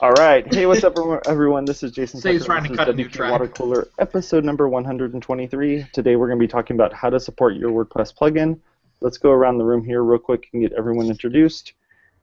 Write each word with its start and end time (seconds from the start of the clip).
All 0.00 0.12
right. 0.12 0.52
Hey, 0.54 0.64
what's 0.66 0.82
up, 0.82 0.94
everyone? 1.26 1.66
This 1.66 1.82
is 1.82 1.92
Jason. 1.92 2.20
Say 2.20 2.32
he's 2.32 2.46
Tucker. 2.46 2.60
trying 2.60 2.70
to 2.70 2.76
cut 2.76 2.88
is 2.88 2.94
a 2.94 2.96
new 2.96 3.08
track. 3.08 3.32
Water 3.32 3.48
Cooler, 3.48 3.88
episode 3.98 4.44
number 4.44 4.66
123. 4.68 5.86
Today 5.92 6.16
we're 6.16 6.26
going 6.26 6.38
to 6.38 6.42
be 6.42 6.48
talking 6.48 6.74
about 6.76 6.94
how 6.94 7.10
to 7.10 7.20
support 7.20 7.56
your 7.56 7.70
WordPress 7.70 8.14
plugin. 8.14 8.58
Let's 9.00 9.18
go 9.18 9.30
around 9.30 9.58
the 9.58 9.64
room 9.64 9.84
here 9.84 10.02
real 10.02 10.18
quick 10.18 10.48
and 10.54 10.62
get 10.62 10.72
everyone 10.72 11.06
introduced. 11.06 11.74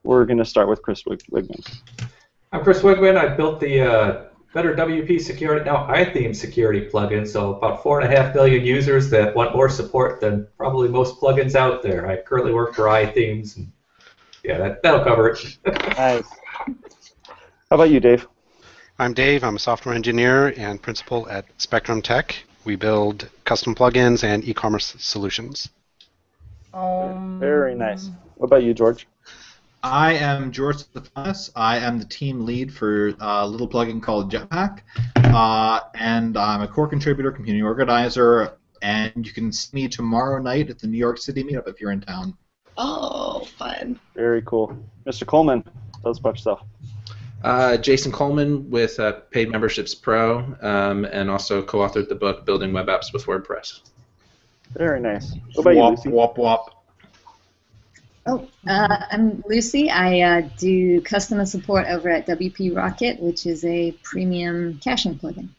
We're 0.04 0.25
going 0.25 0.39
to 0.39 0.45
start 0.45 0.68
with 0.68 0.82
Chris 0.82 1.05
Wig- 1.05 1.21
Wiegman. 1.32 1.82
I'm 2.52 2.64
Chris 2.64 2.82
Wiegman. 2.82 3.16
I 3.16 3.36
built 3.36 3.59
the 3.59 3.82
uh, 3.82 4.25
Better 4.54 4.75
WP 4.75 5.20
Security, 5.20 5.65
now 5.65 5.88
iTheme 5.88 6.35
Security 6.35 6.88
plugin. 6.88 7.27
So 7.27 7.55
about 7.55 7.81
four 7.81 7.99
and 7.99 8.13
a 8.13 8.15
half 8.15 8.35
million 8.35 8.63
users 8.63 9.09
that 9.09 9.35
want 9.35 9.55
more 9.55 9.67
support 9.67 10.21
than 10.21 10.47
probably 10.57 10.89
most 10.89 11.20
plugins 11.20 11.55
out 11.55 11.81
there. 11.81 12.07
I 12.07 12.17
currently 12.17 12.53
work 12.53 12.75
for 12.75 12.84
iThemes. 12.84 13.57
And 13.57 13.71
yeah, 14.43 14.59
that, 14.59 14.84
that'll 14.84 15.03
cover 15.03 15.30
it. 15.30 15.58
Nice. 15.97 16.25
How 17.70 17.77
about 17.77 17.89
you, 17.89 17.99
Dave? 17.99 18.27
I'm 18.99 19.16
Dave. 19.16 19.44
I'm 19.44 19.55
a 19.55 19.59
software 19.59 19.95
engineer 19.95 20.53
and 20.55 20.80
principal 20.80 21.27
at 21.30 21.45
Spectrum 21.58 22.03
Tech. 22.03 22.35
We 22.63 22.75
build 22.75 23.27
custom 23.45 23.73
plugins 23.73 24.23
and 24.23 24.44
e-commerce 24.47 24.95
solutions. 24.99 25.70
Um, 26.75 27.39
Very 27.39 27.73
nice. 27.73 28.11
What 28.35 28.47
about 28.47 28.61
you, 28.61 28.75
George? 28.75 29.08
I 29.84 30.14
am 30.14 30.54
George 30.54 30.78
Stephanis. 30.78 31.52
I 31.58 31.78
am 31.78 32.00
the 32.00 32.05
team 32.05 32.46
lead 32.46 32.73
for 32.73 33.14
a 33.20 33.46
little 33.46 33.68
plugin 33.68 34.02
called 34.02 34.32
Jetpack, 34.32 34.80
uh, 35.18 35.82
and 35.96 36.38
I'm 36.38 36.62
a 36.62 36.68
core 36.70 36.88
contributor, 36.88 37.34
community 37.34 37.62
organizer, 37.62 38.54
and 38.82 39.28
you 39.28 39.34
can 39.34 39.52
see 39.52 39.70
me 39.73 39.90
tomorrow 39.90 40.42
night 40.42 40.70
at 40.70 40.80
the 40.80 40.88
New 40.88 40.98
York 40.98 41.18
City 41.18 41.44
meetup 41.44 41.68
if 41.68 41.82
you're 41.82 41.92
in 41.92 42.00
town. 42.00 42.38
Oh, 42.78 43.46
fun. 43.58 44.00
Very 44.16 44.42
cool. 44.44 44.73
Mr. 45.06 45.28
Coleman, 45.28 45.64
tell 46.02 46.12
us 46.12 46.20
about 46.20 46.36
yourself. 46.36 46.62
Uh, 47.44 47.75
Jason 47.75 48.09
Coleman 48.09 48.70
with 48.70 48.97
uh, 49.02 49.12
Paid 49.31 49.52
Memberships 49.52 49.94
Pro, 49.94 50.56
um, 50.62 51.03
and 51.03 51.30
also 51.30 51.62
co-authored 51.62 52.08
the 52.08 52.16
book 52.16 52.45
Building 52.45 52.72
Web 52.72 52.88
Apps 52.88 53.12
with 53.12 53.25
WordPress. 53.25 53.81
Very 54.78 55.02
nice. 55.02 55.34
What 55.56 55.64
about 55.64 55.72
you, 55.72 55.80
wop, 55.80 55.97
Lucy? 55.97 56.09
wop, 56.09 56.38
wop. 56.38 56.83
Oh, 58.25 58.47
uh, 58.67 58.97
I'm 59.11 59.43
Lucy. 59.47 59.89
I 59.89 60.21
uh, 60.21 60.41
do 60.57 61.02
customer 61.02 61.45
support 61.45 61.88
over 61.88 62.09
at 62.09 62.25
WP 62.25 62.75
Rocket, 62.75 63.19
which 63.19 63.45
is 63.45 63.66
a 63.66 63.91
premium 64.03 64.79
caching 64.81 65.19
plugin. 65.19 65.49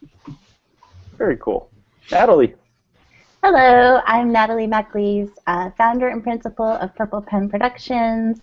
Very 1.19 1.37
cool. 1.37 1.69
Natalie. 2.11 2.55
Hello, 3.43 4.01
I'm 4.07 4.33
Natalie 4.33 4.67
MacLees, 4.67 5.29
uh, 5.47 5.71
founder 5.77 6.09
and 6.09 6.23
principal 6.23 6.65
of 6.65 6.95
Purple 6.95 7.21
Pen 7.21 7.51
Productions, 7.51 8.41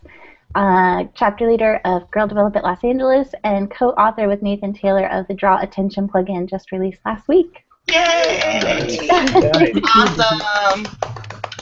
uh, 0.54 1.06
chapter 1.16 1.50
leader 1.50 1.82
of 1.86 2.10
Girl 2.12 2.28
Develop 2.28 2.56
It 2.56 2.64
Los 2.64 2.84
Angeles, 2.84 3.30
and 3.44 3.72
co-author 3.72 4.28
with 4.28 4.44
Nathan 4.44 4.72
Tyler 4.72 5.08
of 5.08 5.28
the 5.28 5.34
Draw 5.34 5.62
Attention 5.62 6.08
plugin 6.08 6.48
just 6.48 6.72
released 6.72 7.02
last 7.04 7.28
week. 7.28 7.66
Yay! 7.90 9.00
awesome. 9.96 10.86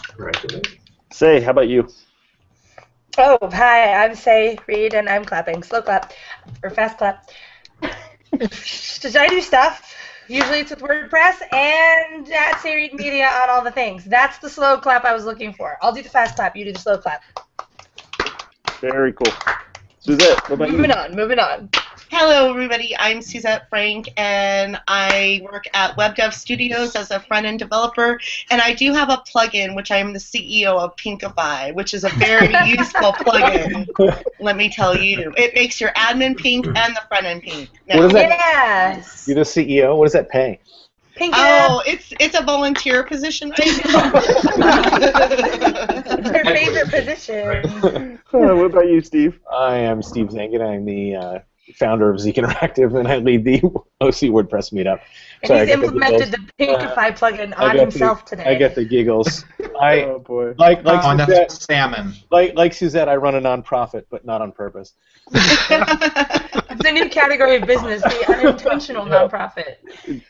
Congratulations. 0.09 0.75
Sé, 1.13 1.41
how 1.41 1.51
about 1.51 1.69
you? 1.69 1.87
Oh, 3.21 3.37
hi, 3.51 4.01
I'm 4.01 4.11
Sé 4.11 4.57
Reed, 4.65 4.93
and 4.93 5.09
I'm 5.09 5.25
clapping. 5.25 5.61
Slow 5.61 5.81
clap, 5.81 6.13
or 6.63 6.69
fast 6.69 6.97
clap. 6.97 7.29
Does 8.39 9.13
I 9.13 9.27
do 9.27 9.41
stuff? 9.41 9.93
Usually 10.29 10.59
it's 10.59 10.69
with 10.69 10.79
WordPress 10.79 11.41
and 11.51 12.31
at 12.31 12.53
Sé 12.59 12.75
Reed 12.75 12.93
Media 12.93 13.27
on 13.27 13.49
all 13.49 13.61
the 13.61 13.71
things. 13.71 14.05
That's 14.05 14.37
the 14.37 14.49
slow 14.49 14.77
clap 14.77 15.03
I 15.03 15.13
was 15.13 15.25
looking 15.25 15.51
for. 15.51 15.77
I'll 15.81 15.91
do 15.91 16.01
the 16.01 16.07
fast 16.07 16.37
clap, 16.37 16.55
you 16.55 16.63
do 16.63 16.71
the 16.71 16.79
slow 16.79 16.97
clap. 16.97 17.21
Very 18.79 19.11
cool. 19.11 19.33
Suzette, 19.99 20.41
what 20.43 20.51
about 20.51 20.71
you? 20.71 20.77
Moving 20.77 20.91
on, 20.91 21.13
moving 21.13 21.39
on. 21.39 21.69
Hello, 22.11 22.49
everybody. 22.49 22.97
I'm 22.97 23.21
Suzette 23.21 23.69
Franck, 23.69 24.09
and 24.17 24.81
I 24.87 25.41
work 25.43 25.65
at 25.75 25.95
WebDev 25.95 26.33
Studios 26.33 26.95
as 26.95 27.11
a 27.11 27.19
front-end 27.19 27.59
developer. 27.59 28.19
And 28.49 28.59
I 28.59 28.73
do 28.73 28.93
have 28.93 29.09
a 29.09 29.17
plugin, 29.17 29.75
which 29.75 29.91
I 29.91 29.97
am 29.97 30.13
the 30.13 30.19
CEO 30.19 30.79
of 30.79 30.95
Pinkify, 30.95 31.71
which 31.75 31.93
is 31.93 32.03
a 32.03 32.09
very 32.09 32.47
useful 32.65 33.13
plugin. 33.13 33.87
Let 34.39 34.57
me 34.57 34.71
tell 34.71 34.97
you, 34.97 35.31
it 35.37 35.53
makes 35.53 35.79
your 35.79 35.91
admin 35.91 36.35
pink 36.35 36.65
and 36.65 36.95
the 36.95 37.01
front 37.07 37.27
end 37.27 37.43
pink. 37.43 37.69
What 37.85 38.05
is 38.05 38.11
that? 38.13 38.29
Yes. 38.29 39.27
You're 39.27 39.35
the 39.35 39.41
CEO. 39.41 39.95
What 39.95 40.05
does 40.05 40.13
that 40.13 40.29
pay? 40.29 40.59
Pink 41.15 41.35
Oh, 41.37 41.83
it's 41.85 42.11
it's 42.19 42.39
a 42.39 42.41
volunteer 42.41 43.03
position. 43.03 43.53
It's 43.57 43.79
her 46.29 46.43
favorite 46.45 46.89
position. 46.89 47.65
Uh, 47.83 48.17
what 48.55 48.65
about 48.65 48.87
you, 48.87 49.01
Steve? 49.01 49.39
I 49.51 49.75
am 49.75 50.01
Steve 50.01 50.29
Zehngut. 50.29 50.61
I'm 50.61 50.85
the 50.85 51.15
uh, 51.15 51.39
founder 51.75 52.09
of 52.09 52.19
Zeek 52.19 52.35
Interactive, 52.35 52.97
and 52.97 53.07
I 53.07 53.17
lead 53.17 53.43
the 53.43 53.55
OC 54.01 54.29
WordPress 54.31 54.73
meetup. 54.73 55.01
And 55.41 55.47
Sorry, 55.47 55.59
I 55.61 55.65
he's 55.65 55.75
the 55.75 55.83
implemented 55.83 56.31
the 56.31 56.51
giggles. 56.57 56.83
Pinkify 56.83 57.17
plugin 57.17 57.53
I 57.57 57.69
on 57.69 57.77
himself 57.77 58.25
the, 58.25 58.35
today. 58.35 58.49
I 58.49 58.55
get 58.55 58.75
the 58.75 58.85
giggles. 58.85 59.45
I 59.79 60.03
oh 60.03 60.19
boy. 60.19 60.53
like 60.57 60.83
like 60.83 61.01
oh, 61.03 61.25
Suzette, 61.25 61.51
salmon. 61.51 62.13
like 62.31 62.55
like 62.55 62.73
Suzette. 62.73 63.07
I 63.07 63.15
run 63.15 63.35
a 63.35 63.41
nonprofit, 63.41 64.05
but 64.09 64.25
not 64.25 64.41
on 64.41 64.51
purpose. 64.51 64.93
It's 66.79 66.87
a 66.87 66.91
new 66.93 67.09
category 67.09 67.57
of 67.57 67.67
business, 67.67 68.01
the 68.01 68.25
unintentional 68.29 69.05
nonprofit. 69.05 69.77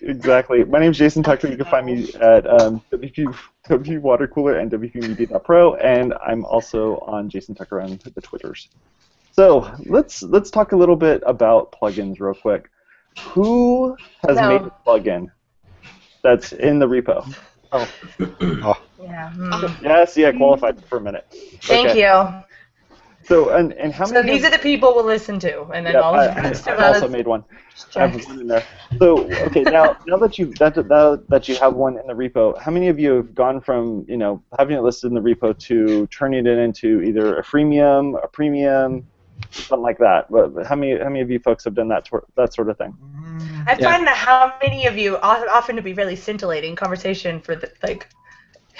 Exactly. 0.01 0.63
My 0.63 0.79
name 0.79 0.91
is 0.91 0.97
Jason 0.97 1.21
Tucker. 1.21 1.47
You 1.47 1.57
can 1.57 1.67
find 1.67 1.85
me 1.85 2.11
at 2.13 2.47
um, 2.47 2.81
WP, 2.91 3.35
WP 3.67 4.01
Water 4.01 4.27
Cooler 4.27 4.57
and 4.57 4.71
WPmedia.pro, 4.71 5.75
and 5.75 6.15
I'm 6.25 6.45
also 6.45 6.97
on 6.99 7.29
Jason 7.29 7.53
Tucker 7.53 7.81
on 7.81 7.99
the 8.15 8.21
Twitters. 8.21 8.69
So 9.31 9.71
let's 9.85 10.21
let's 10.23 10.49
talk 10.51 10.71
a 10.71 10.75
little 10.75 10.95
bit 10.95 11.23
about 11.25 11.71
plugins 11.71 12.19
real 12.19 12.33
quick. 12.33 12.69
Who 13.33 13.95
has 14.27 14.37
No. 14.37 14.49
made 14.49 14.61
a 14.61 14.71
plugin 14.85 15.27
that's 16.23 16.51
in 16.53 16.79
the 16.79 16.87
repo? 16.87 17.35
Oh. 17.71 17.87
Yeah. 19.01 19.31
mm. 19.37 19.77
Yes, 19.81 20.17
yeah, 20.17 20.31
qualified 20.31 20.83
for 20.87 20.97
a 20.97 21.01
minute. 21.01 21.25
Thank 21.67 21.89
Okay. 21.89 22.01
you. 22.01 22.43
So 23.23 23.49
and 23.51 23.73
and 23.73 23.93
how 23.93 24.07
So 24.07 24.13
many? 24.13 24.31
these 24.31 24.43
are 24.43 24.49
the 24.49 24.57
people 24.57 24.95
we'll 24.95 25.05
listen 25.05 25.39
to, 25.39 25.65
and 25.65 25.85
then 25.85 25.95
Yeah, 25.95 26.01
all 26.01 26.15
I, 26.15 26.27
of 26.27 26.35
the 26.35 26.41
rest 26.41 26.67
I, 26.67 26.71
of 26.73 26.79
I 26.79 26.87
also 26.87 27.05
us. 27.05 27.11
made 27.11 27.27
one. 27.27 27.43
I 27.95 28.01
have 28.01 28.13
one 28.13 28.39
in 28.41 28.47
there. 28.47 28.67
So 28.99 29.37
okay, 29.45 29.63
now 29.65 29.95
now 30.07 30.17
that 30.17 30.37
you 30.39 30.53
that 30.59 30.75
now 30.87 31.17
that 31.29 31.47
you 31.47 31.55
have 31.57 31.75
one 31.75 31.97
in 31.99 32.07
the 32.07 32.13
repo, 32.13 32.59
how 32.59 32.71
many 32.71 32.87
of 32.87 32.99
you 32.99 33.11
have 33.11 33.35
gone 33.35 33.61
from 33.61 34.05
you 34.07 34.17
know 34.17 34.43
having 34.57 34.77
it 34.77 34.81
listed 34.81 35.11
in 35.11 35.15
the 35.15 35.21
repo 35.21 35.57
to 35.67 36.07
turning 36.07 36.45
it 36.47 36.57
into 36.57 37.01
either 37.01 37.37
a 37.37 37.43
freemium, 37.43 38.21
a 38.23 38.27
premium, 38.27 39.05
something 39.51 39.81
like 39.83 39.97
that? 39.99 40.29
But 40.31 40.53
but 40.55 40.65
how 40.67 40.75
many 40.75 40.97
how 40.97 41.05
many 41.09 41.21
of 41.21 41.29
you 41.31 41.39
folks 41.39 41.63
have 41.65 41.75
done 41.75 41.87
that 41.89 42.05
tor- 42.05 42.25
that 42.35 42.53
sort 42.53 42.69
of 42.69 42.77
thing? 42.77 42.95
I 43.67 43.75
Yeah. 43.79 43.91
find 43.91 44.07
that 44.07 44.15
how 44.15 44.53
many 44.61 44.85
of 44.87 44.97
you 44.97 45.17
often 45.17 45.75
to 45.75 45.81
be 45.81 45.93
really 45.93 46.15
scintillating 46.15 46.75
conversation 46.75 47.39
for 47.41 47.55
the 47.55 47.71
like 47.83 48.07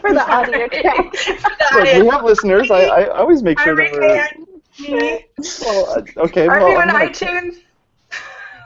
For 0.00 0.12
the 0.12 0.24
audio 0.34 0.66
track. 0.68 1.14
for 1.16 1.84
the 1.84 1.92
Look, 1.94 2.02
we 2.02 2.08
have 2.08 2.24
listeners. 2.24 2.70
I, 2.70 2.80
I 2.86 3.06
always 3.18 3.42
make 3.42 3.58
sure 3.60 3.76
that 3.76 3.92
we're. 3.92 4.02
Everyone, 4.02 4.46
me. 4.80 5.26
Well, 5.62 5.90
uh, 5.90 6.02
okay. 6.24 6.46
Are 6.48 6.58
well, 6.58 6.70
you 6.70 6.78
on 6.78 6.88
gonna- 6.88 7.06
iTunes? 7.06 7.58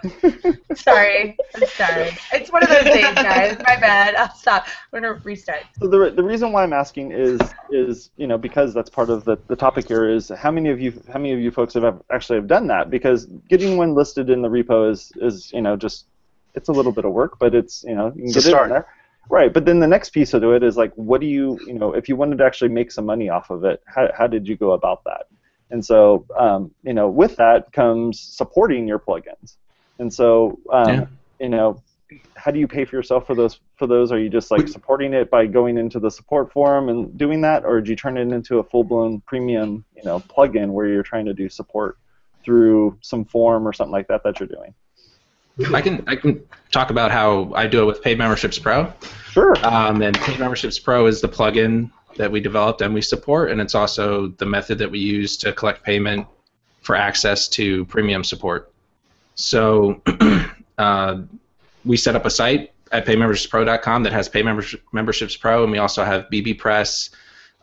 sorry, 0.75 1.37
I'm 1.55 1.67
sorry. 1.69 2.17
It's 2.33 2.51
one 2.51 2.63
of 2.63 2.69
those 2.69 2.85
days, 2.85 3.15
guys. 3.15 3.57
My 3.59 3.77
bad. 3.77 4.15
I'll 4.15 4.35
stop. 4.35 4.67
I'm 4.93 5.03
gonna 5.03 5.21
restart. 5.25 5.65
So 5.81 5.89
the, 5.89 6.11
the 6.11 6.23
reason 6.23 6.53
why 6.53 6.63
I'm 6.63 6.73
asking 6.73 7.13
is 7.13 7.41
is 7.71 8.11
you 8.17 8.27
know 8.27 8.39
because 8.39 8.75
that's 8.75 8.91
part 8.91 9.11
of 9.11 9.25
the, 9.25 9.39
the 9.49 9.57
topic 9.57 9.89
here 9.89 10.09
is 10.09 10.29
how 10.29 10.51
many 10.51 10.71
of 10.71 10.81
you 10.81 11.03
how 11.13 11.19
many 11.19 11.33
of 11.33 11.41
you 11.41 11.51
folks 11.51 11.75
have 11.75 12.03
actually 12.13 12.37
have 12.37 12.47
done 12.47 12.67
that 12.69 12.91
because 12.91 13.27
getting 13.49 13.77
one 13.77 13.95
listed 13.95 14.31
in 14.31 14.43
the 14.43 14.49
repo 14.49 14.91
is 14.91 15.13
is 15.17 15.53
you 15.53 15.61
know 15.61 15.77
just 15.77 16.07
it's 16.55 16.69
a 16.69 16.73
little 16.73 16.93
bit 16.93 17.05
of 17.05 17.13
work 17.13 17.39
but 17.39 17.55
it's 17.55 17.85
you 17.85 17.95
know 17.95 18.07
you 18.09 18.23
can 18.23 18.25
It's 18.25 18.37
a 18.47 18.51
get 18.51 18.61
it 18.61 18.63
in 18.65 18.69
there 18.71 18.87
right 19.31 19.53
but 19.53 19.65
then 19.65 19.81
the 19.81 19.87
next 19.87 20.11
piece 20.11 20.35
of 20.35 20.43
it 20.43 20.63
is 20.63 20.77
like 20.77 20.93
what 20.95 21.21
do 21.21 21.27
you 21.27 21.59
you 21.67 21.75
know 21.75 21.93
if 21.95 22.09
you 22.09 22.17
wanted 22.17 22.39
to 22.39 22.45
actually 22.45 22.71
make 22.71 22.91
some 22.91 23.07
money 23.07 23.29
off 23.29 23.51
of 23.51 23.65
it 23.65 23.83
how, 23.87 24.09
how 24.17 24.27
did 24.27 24.47
you 24.47 24.57
go 24.57 24.73
about 24.73 25.05
that 25.05 25.27
and 25.71 25.85
so 25.85 26.27
um, 26.39 26.71
you 26.83 26.93
know 26.93 27.09
with 27.09 27.37
that 27.37 27.73
comes 27.73 28.21
supporting 28.21 28.87
your 28.87 28.99
plugins 28.99 29.57
and 30.03 30.13
so 30.13 30.59
um, 30.71 30.89
Yeah. 30.89 31.07
you 31.41 31.49
know 31.49 31.83
how 32.37 32.51
do 32.51 32.59
you 32.59 32.69
pay 32.69 32.85
for 32.85 32.97
yourself 32.97 33.27
for 33.27 33.35
those 33.35 33.61
for 33.79 33.87
those 33.87 34.13
are 34.13 34.19
you 34.19 34.29
just 34.29 34.51
like 34.51 34.69
supporting 34.69 35.15
it 35.15 35.31
by 35.31 35.47
going 35.47 35.79
into 35.79 35.99
the 35.99 36.11
support 36.11 36.53
forum 36.53 36.91
and 36.91 37.17
doing 37.17 37.41
that 37.41 37.65
or 37.65 37.81
do 37.81 37.89
you 37.91 37.97
turn 37.97 38.19
it 38.19 38.31
into 38.31 38.59
a 38.59 38.63
full-blown 38.63 39.21
premium 39.23 39.83
you 39.97 40.03
know 40.05 40.21
plugin 40.21 40.69
where 40.73 40.87
you're 40.87 41.03
trying 41.03 41.25
to 41.25 41.33
do 41.33 41.49
support 41.49 41.97
through 42.45 42.99
some 43.01 43.25
form 43.25 43.67
or 43.67 43.73
something 43.73 43.93
like 43.93 44.09
that 44.09 44.23
that 44.25 44.39
you're 44.39 44.49
doing 44.49 44.75
I 45.75 45.81
can 45.83 46.03
I 46.07 46.17
can 46.17 46.43
talk 46.71 46.91
about 46.91 47.11
how 47.11 47.53
I 47.55 47.67
do 47.67 47.83
it 47.83 47.85
with 47.85 48.03
Paid 48.03 48.17
Memberships 48.19 48.59
Pro. 48.59 48.91
sure 49.31 49.55
Um, 49.65 50.01
and 50.01 50.19
Paid 50.19 50.39
Memberships 50.39 50.79
Pro 50.79 51.07
is 51.07 51.21
the 51.21 51.29
plugin 51.29 51.91
that 52.17 52.31
we 52.33 52.41
developed 52.41 52.81
and 52.81 52.93
we 52.95 53.03
support, 53.03 53.51
and 53.51 53.61
it's 53.61 53.75
also 53.75 54.29
the 54.39 54.47
method 54.47 54.79
that 54.79 54.91
we 54.91 54.99
use 54.99 55.37
to 55.39 55.53
collect 55.53 55.83
payment 55.85 56.27
for 56.81 56.97
access 56.97 57.49
to 57.49 57.85
premium 57.87 58.25
support. 58.25 58.72
So 59.35 60.03
uh, 60.79 61.19
we 61.85 61.97
set 61.97 62.17
up 62.17 62.25
a 62.25 62.31
site 62.31 62.73
at 62.93 63.07
paidmembershipspro.com 63.07 64.03
that 64.03 64.13
has 64.13 64.29
paymemberships 64.29 64.83
Memberships 64.93 65.37
Pro, 65.37 65.63
and 65.63 65.73
we 65.73 65.79
also 65.79 66.05
have 66.05 66.27
bbPress, 66.31 67.11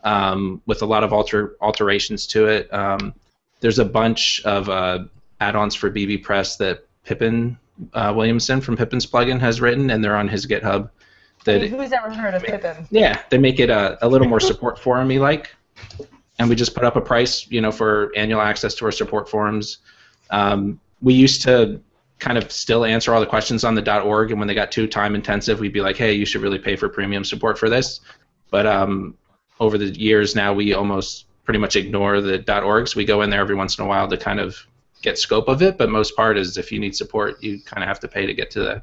um, 0.04 0.60
with 0.66 0.82
a 0.82 0.86
lot 0.86 1.04
of 1.04 1.12
alter 1.12 1.56
alterations 1.60 2.26
to 2.28 2.46
it. 2.46 2.72
Um, 2.72 3.14
there's 3.60 3.78
a 3.78 3.84
bunch 3.84 4.42
of 4.44 4.68
uh, 4.68 5.04
add-ons 5.40 5.74
for 5.74 5.90
bbPress 5.90 6.58
that 6.58 6.86
Pippin 7.04 7.56
uh, 7.94 8.12
Williamson 8.14 8.60
from 8.60 8.76
Pippin's 8.76 9.06
plugin 9.06 9.38
has 9.40 9.60
written, 9.60 9.90
and 9.90 10.02
they're 10.02 10.16
on 10.16 10.28
his 10.28 10.46
GitHub. 10.46 10.90
That 11.44 11.62
Who's 11.62 11.92
ever 11.92 12.12
heard 12.12 12.34
of 12.34 12.42
Pippin? 12.42 12.86
yeah, 12.90 13.22
they 13.30 13.38
make 13.38 13.60
it 13.60 13.70
a, 13.70 14.04
a 14.04 14.08
little 14.08 14.28
more 14.28 14.40
support 14.40 14.78
forum-y 14.78 15.16
like, 15.16 15.54
and 16.38 16.48
we 16.48 16.54
just 16.54 16.74
put 16.74 16.84
up 16.84 16.96
a 16.96 17.00
price, 17.00 17.50
you 17.50 17.60
know, 17.60 17.72
for 17.72 18.12
annual 18.16 18.40
access 18.40 18.74
to 18.76 18.84
our 18.84 18.92
support 18.92 19.28
forums. 19.28 19.78
Um, 20.30 20.80
we 21.02 21.14
used 21.14 21.42
to 21.42 21.80
kind 22.18 22.36
of 22.36 22.52
still 22.52 22.84
answer 22.84 23.14
all 23.14 23.20
the 23.20 23.26
questions 23.26 23.64
on 23.64 23.74
the 23.74 24.02
.org, 24.02 24.30
and 24.30 24.38
when 24.38 24.46
they 24.46 24.54
got 24.54 24.70
too 24.70 24.86
time 24.86 25.14
intensive, 25.14 25.58
we'd 25.58 25.72
be 25.72 25.80
like, 25.80 25.96
hey, 25.96 26.12
you 26.12 26.26
should 26.26 26.42
really 26.42 26.58
pay 26.58 26.76
for 26.76 26.88
premium 26.88 27.24
support 27.24 27.58
for 27.58 27.68
this. 27.68 28.00
But 28.50 28.66
um, 28.66 29.16
over 29.58 29.78
the 29.78 29.86
years 29.86 30.36
now, 30.36 30.52
we 30.52 30.74
almost 30.74 31.26
pretty 31.44 31.58
much 31.58 31.76
ignore 31.76 32.20
the 32.20 32.38
.orgs. 32.38 32.94
We 32.94 33.04
go 33.04 33.22
in 33.22 33.30
there 33.30 33.40
every 33.40 33.54
once 33.54 33.78
in 33.78 33.84
a 33.84 33.88
while 33.88 34.06
to 34.08 34.16
kind 34.16 34.38
of 34.38 34.56
get 35.02 35.18
scope 35.18 35.48
of 35.48 35.62
it, 35.62 35.78
but 35.78 35.88
most 35.88 36.14
part 36.14 36.36
is 36.36 36.56
if 36.58 36.70
you 36.70 36.78
need 36.78 36.94
support, 36.94 37.42
you 37.42 37.60
kind 37.62 37.82
of 37.82 37.88
have 37.88 38.00
to 38.00 38.08
pay 38.08 38.26
to 38.26 38.34
get 38.34 38.50
to 38.52 38.60
the 38.60 38.82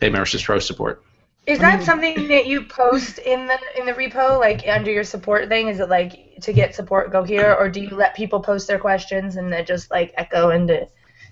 pay 0.00 0.08
versus 0.08 0.42
pro 0.42 0.58
support. 0.58 1.02
Is 1.46 1.58
that 1.58 1.82
something 1.82 2.26
that 2.28 2.46
you 2.46 2.64
post 2.64 3.18
in 3.18 3.46
the 3.46 3.58
in 3.76 3.84
the 3.84 3.92
repo, 3.92 4.40
like 4.40 4.66
under 4.66 4.90
your 4.90 5.04
support 5.04 5.48
thing? 5.48 5.68
Is 5.68 5.78
it 5.78 5.90
like 5.90 6.40
to 6.40 6.54
get 6.54 6.74
support, 6.74 7.12
go 7.12 7.22
here, 7.22 7.54
or 7.58 7.68
do 7.68 7.80
you 7.80 7.90
let 7.90 8.16
people 8.16 8.40
post 8.40 8.66
their 8.66 8.78
questions 8.78 9.36
and 9.36 9.52
then 9.52 9.64
just 9.66 9.90
like 9.90 10.14
echo 10.16 10.50
into 10.50 10.88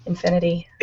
infinity? 0.06 0.68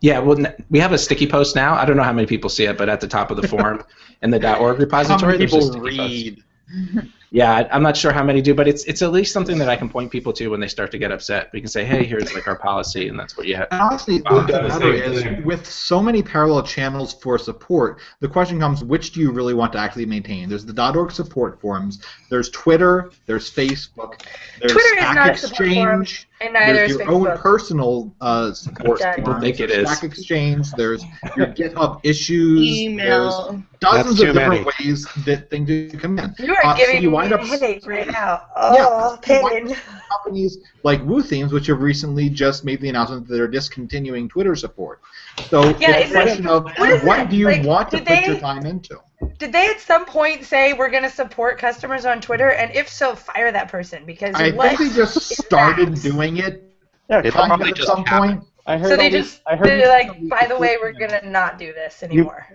Yeah, 0.00 0.18
well, 0.18 0.36
we 0.68 0.80
have 0.80 0.90
a 0.92 0.98
sticky 0.98 1.28
post 1.28 1.54
now. 1.54 1.74
I 1.74 1.84
don't 1.84 1.96
know 1.96 2.02
how 2.02 2.12
many 2.12 2.26
people 2.26 2.50
see 2.50 2.64
it, 2.64 2.76
but 2.76 2.88
at 2.88 3.00
the 3.00 3.06
top 3.06 3.30
of 3.30 3.36
the 3.40 3.46
forum 3.46 3.84
in 4.22 4.30
the 4.30 4.58
.org 4.58 4.80
repository, 4.80 5.38
there's 5.38 5.52
a 5.52 5.56
people 5.58 5.72
sticky 5.72 5.96
post. 5.96 6.42
read? 6.74 7.08
Yeah, 7.34 7.50
I- 7.54 7.68
I'm 7.74 7.82
not 7.82 7.96
sure 7.96 8.12
how 8.12 8.22
many 8.22 8.42
do, 8.42 8.54
but 8.54 8.68
it's 8.68 8.84
it's 8.84 9.00
at 9.00 9.10
least 9.10 9.32
something 9.32 9.56
that 9.56 9.68
I 9.70 9.74
can 9.74 9.88
point 9.88 10.10
people 10.10 10.34
to 10.34 10.48
when 10.48 10.60
they 10.60 10.68
start 10.68 10.90
to 10.90 10.98
get 10.98 11.10
upset. 11.10 11.48
We 11.54 11.60
can 11.60 11.68
say, 11.68 11.82
hey, 11.82 12.04
here's 12.04 12.34
like 12.34 12.46
our 12.46 12.56
policy, 12.56 13.08
and 13.08 13.18
that's 13.18 13.38
what 13.38 13.46
you 13.46 13.56
have. 13.56 13.68
And 13.70 13.80
honestly, 13.80 14.18
the 14.18 14.28
I've 14.30 14.46
the 14.48 14.62
matter 14.68 14.92
is, 14.92 15.24
with 15.42 15.66
so 15.66 16.02
many 16.02 16.22
parallel 16.22 16.62
channels 16.62 17.14
for 17.14 17.38
support, 17.38 18.00
the 18.20 18.28
question 18.28 18.60
comes: 18.60 18.84
which 18.84 19.12
do 19.12 19.20
you 19.20 19.30
really 19.32 19.54
want 19.54 19.72
to 19.72 19.78
actually 19.78 20.04
maintain? 20.04 20.50
There's 20.50 20.66
the 20.66 20.94
.org 20.94 21.10
support 21.10 21.58
forums. 21.58 22.02
There's 22.28 22.50
Twitter. 22.50 23.10
There's 23.24 23.50
Facebook. 23.50 24.20
There's 24.60 24.72
Twitter 24.72 24.94
is 24.98 25.02
Stack 25.02 25.14
not 25.14 25.30
a 25.30 25.36
support 25.38 25.72
forum, 25.72 26.02
Exchange. 26.02 26.28
And 26.42 26.54
neither 26.54 26.72
There's 26.74 26.90
is 26.92 26.96
your 26.98 27.06
Facebook. 27.06 27.30
own 27.32 27.38
personal 27.38 28.14
uh, 28.20 28.52
support. 28.52 29.00
Yeah. 29.00 29.14
People 29.14 29.32
forums. 29.32 29.44
think 29.44 29.60
it 29.60 29.68
There's 29.68 29.90
is. 29.90 29.96
Stack 29.98 30.10
Exchange. 30.10 30.70
There's 30.72 31.04
your 31.36 31.46
GitHub 31.48 32.00
issues. 32.02 32.58
There's 32.58 32.78
Email. 32.78 33.64
dozens 33.80 34.06
That's 34.06 34.10
of 34.10 34.16
too 34.16 34.24
different 34.32 34.50
many. 34.50 34.64
ways 34.80 35.06
that 35.24 35.50
things 35.50 35.68
do 35.68 35.90
come 35.90 36.18
in. 36.18 36.34
You 36.38 36.54
are 36.54 36.66
Uh, 36.66 36.76
so 36.76 36.84
giving 36.84 37.02
you 37.02 37.10
me 37.10 37.14
wind 37.14 37.32
a 37.32 37.36
up- 37.40 37.46
headache 37.46 37.86
right 37.86 38.06
now. 38.10 38.42
Yeah, 38.56 38.86
Oh, 38.88 39.18
you 39.28 39.42
wind 39.42 39.68
pain. 39.68 39.76
companies 40.10 40.58
like 40.82 41.00
WooThemes, 41.02 41.52
which 41.52 41.66
have 41.68 41.80
recently 41.80 42.28
just 42.28 42.64
made 42.64 42.80
the 42.80 42.88
announcement 42.88 43.28
that 43.28 43.34
they're 43.34 43.46
discontinuing 43.48 44.28
Twitter 44.28 44.56
support. 44.56 45.00
So 45.48 45.62
Yeah, 45.78 45.92
it's 45.96 46.10
is 46.10 46.16
a 46.16 46.18
it- 46.18 46.22
question 46.24 46.46
of 46.48 46.64
what 46.64 46.78
what, 46.78 46.90
is 46.90 47.02
that? 47.04 47.30
do 47.30 47.36
you 47.36 47.46
Like, 47.46 47.64
want 47.64 47.90
to 47.92 47.98
put 47.98 48.06
they- 48.06 48.24
your 48.26 48.38
time 48.40 48.66
into? 48.66 48.98
Did 49.42 49.50
they 49.50 49.66
at 49.70 49.80
some 49.80 50.04
point 50.04 50.44
say 50.44 50.72
we're 50.72 50.88
going 50.88 51.02
to 51.02 51.10
support 51.10 51.58
customers 51.58 52.06
on 52.06 52.20
Twitter? 52.20 52.50
And 52.52 52.72
if 52.76 52.88
so, 52.88 53.16
fire 53.16 53.50
that 53.50 53.66
person 53.66 54.04
because 54.06 54.36
I 54.36 54.52
what 54.52 54.76
think 54.78 54.92
they 54.92 54.96
just 54.96 55.20
started 55.42 55.96
that? 55.96 56.00
doing 56.00 56.36
it 56.36 56.62
Yeah, 57.10 57.22
It 57.24 57.32
probably 57.34 57.70
at 57.70 57.74
just 57.74 57.88
some 57.88 58.04
happened. 58.04 58.38
point. 58.38 58.48
I 58.68 58.78
heard 58.78 58.90
So 58.90 58.96
they 58.96 59.06
all 59.06 59.10
these- 59.10 59.30
just 59.32 59.42
I 59.44 59.56
heard 59.56 59.66
they're 59.66 59.88
like, 59.88 60.28
by 60.28 60.46
the 60.46 60.56
way, 60.56 60.76
we're 60.80 60.92
gonna 60.92 61.22
not 61.28 61.58
do 61.58 61.72
this 61.72 62.04
anymore. 62.04 62.46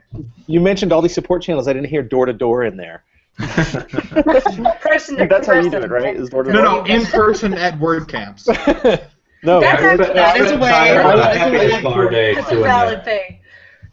You 0.45 0.61
mentioned 0.61 0.93
all 0.93 1.01
these 1.01 1.13
support 1.13 1.41
channels. 1.41 1.67
I 1.67 1.73
didn't 1.73 1.89
hear 1.89 2.01
door 2.03 2.25
to 2.25 2.31
door 2.31 2.63
in 2.63 2.77
there. 2.77 3.03
person 4.79 5.17
to 5.17 5.27
That's 5.29 5.45
how 5.47 5.59
you 5.59 5.69
do 5.69 5.79
it, 5.79 5.89
right? 5.91 6.15
Is 6.15 6.29
door 6.29 6.43
to 6.43 6.53
No, 6.53 6.61
door? 6.63 6.87
no, 6.87 6.93
in 6.93 7.05
person 7.05 7.53
at 7.53 7.77
WordCamps. 7.79 8.47
no, 9.43 9.59
That's 9.59 9.83
I- 9.83 9.87
actually- 9.91 10.13
That 10.13 10.37
is 10.37 10.51
a 10.51 10.57
way. 10.57 10.69
I 10.69 11.35
spent 11.35 11.37
happiness 11.37 11.83
bar 11.83 12.09
That's 12.09 12.51
a 12.53 12.55
valid 12.61 13.03
thing. 13.03 13.39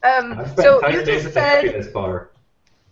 Um, 0.04 0.44
so 0.54 0.76
entire 0.76 1.00
you 1.00 1.04
just 1.06 1.26
at 1.26 1.32
said 1.32 1.64
happiness 1.64 1.88
bar 1.88 2.30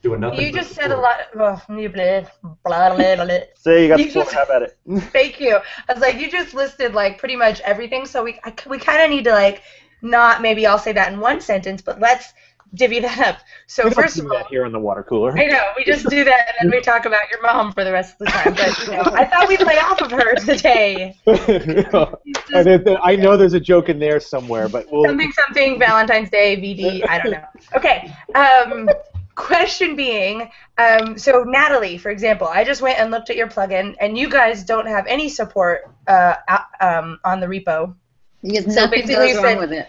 doing 0.03 0.21
nothing. 0.21 0.41
you 0.41 0.53
just 0.53 0.73
said 0.73 0.87
a 0.87 0.97
support. 0.97 1.37
lot. 1.37 1.63
Oh, 1.71 1.75
you 1.79 1.89
blah, 1.89 2.21
blah, 2.43 2.97
blah, 2.97 2.97
blah, 2.97 3.25
blah. 3.25 3.39
Sé 3.65 3.83
you 3.83 3.89
got 3.89 3.99
You 3.99 4.07
the 4.07 4.11
floor. 4.11 4.25
just- 4.25 4.35
Have 4.37 4.51
at 4.51 4.63
it. 4.63 4.79
Thank 5.13 5.41
you. 5.41 5.57
I 5.89 5.93
was 5.93 6.01
like, 6.03 6.19
you 6.21 6.31
just 6.31 6.55
listed 6.55 6.95
like 6.95 7.19
pretty 7.19 7.37
much 7.37 7.61
everything. 7.61 8.07
So 8.07 8.23
we 8.25 8.39
I, 8.45 8.53
we 8.69 8.79
kind 8.79 9.03
of 9.03 9.11
need 9.11 9.25
to 9.25 9.33
like 9.33 9.63
not 10.03 10.43
maybe 10.43 10.67
I'll 10.67 10.79
say 10.79 10.93
that 10.93 11.13
in 11.13 11.21
one 11.21 11.41
sentence, 11.41 11.81
but 11.83 12.01
let's 12.01 12.33
divvy 12.75 13.01
that 13.01 13.19
up. 13.19 13.37
So 13.67 13.85
we 13.85 13.91
don't 13.91 14.03
first 14.03 14.17
do 14.17 14.23
of 14.25 14.31
all, 14.33 14.39
that 14.39 14.47
here 14.47 14.65
in 14.65 14.73
the 14.73 14.79
water 14.81 15.03
cooler. 15.03 15.39
I 15.39 15.45
know 15.47 15.63
we 15.77 15.85
just 15.85 16.09
do 16.09 16.25
that 16.25 16.55
and 16.61 16.71
then 16.73 16.77
we 16.77 16.83
talk 16.83 17.05
about 17.05 17.31
your 17.31 17.43
mom 17.43 17.71
for 17.73 17.85
the 17.85 17.93
rest 17.93 18.15
of 18.15 18.19
the 18.21 18.25
time. 18.33 18.55
But 18.55 18.79
you 18.87 18.93
know, 18.93 19.03
I 19.15 19.27
thought 19.27 19.47
we'd 19.47 19.61
lay 19.61 19.77
off 19.79 20.01
of 20.01 20.11
her 20.11 20.35
today. 20.37 21.15
I, 21.27 22.63
did- 22.63 22.89
I 22.89 23.15
know 23.17 23.37
there's 23.37 23.53
a 23.53 23.61
joke 23.61 23.89
in 23.91 23.99
there 23.99 24.21
somewhere, 24.21 24.69
but 24.69 24.91
we'll. 24.91 25.05
Something 25.05 25.33
something 25.33 25.79
Valentine's 25.79 26.31
Day 26.31 26.57
VD. 26.57 27.07
I 27.09 27.19
don't 27.19 27.33
know. 27.33 27.45
Okay. 27.77 28.13
Um, 28.35 28.89
question 29.35 29.97
being, 29.97 30.51
um, 30.79 31.19
so 31.19 31.45
Natalie, 31.45 31.99
for 31.99 32.11
example, 32.11 32.47
I 32.47 32.65
just 32.65 32.83
went 32.83 32.99
and 32.99 33.11
looked 33.11 33.31
at 33.31 33.37
your 33.37 33.49
plugin, 33.49 33.95
and 34.01 34.17
you 34.17 34.29
guys 34.29 34.65
don't 34.65 34.87
have 34.87 35.07
any 35.07 35.29
support 35.29 35.91
uh, 36.07 36.35
um, 36.81 37.19
on 37.25 37.41
the 37.41 37.47
repo. 37.47 37.95
Because 38.43 38.75
So 38.75 38.83
nothing 38.83 39.01
basically 39.01 39.15
goes 39.15 39.29
you 39.31 39.37
wrong 39.37 39.45
said- 39.45 39.59
with 39.61 39.73
it. 39.73 39.89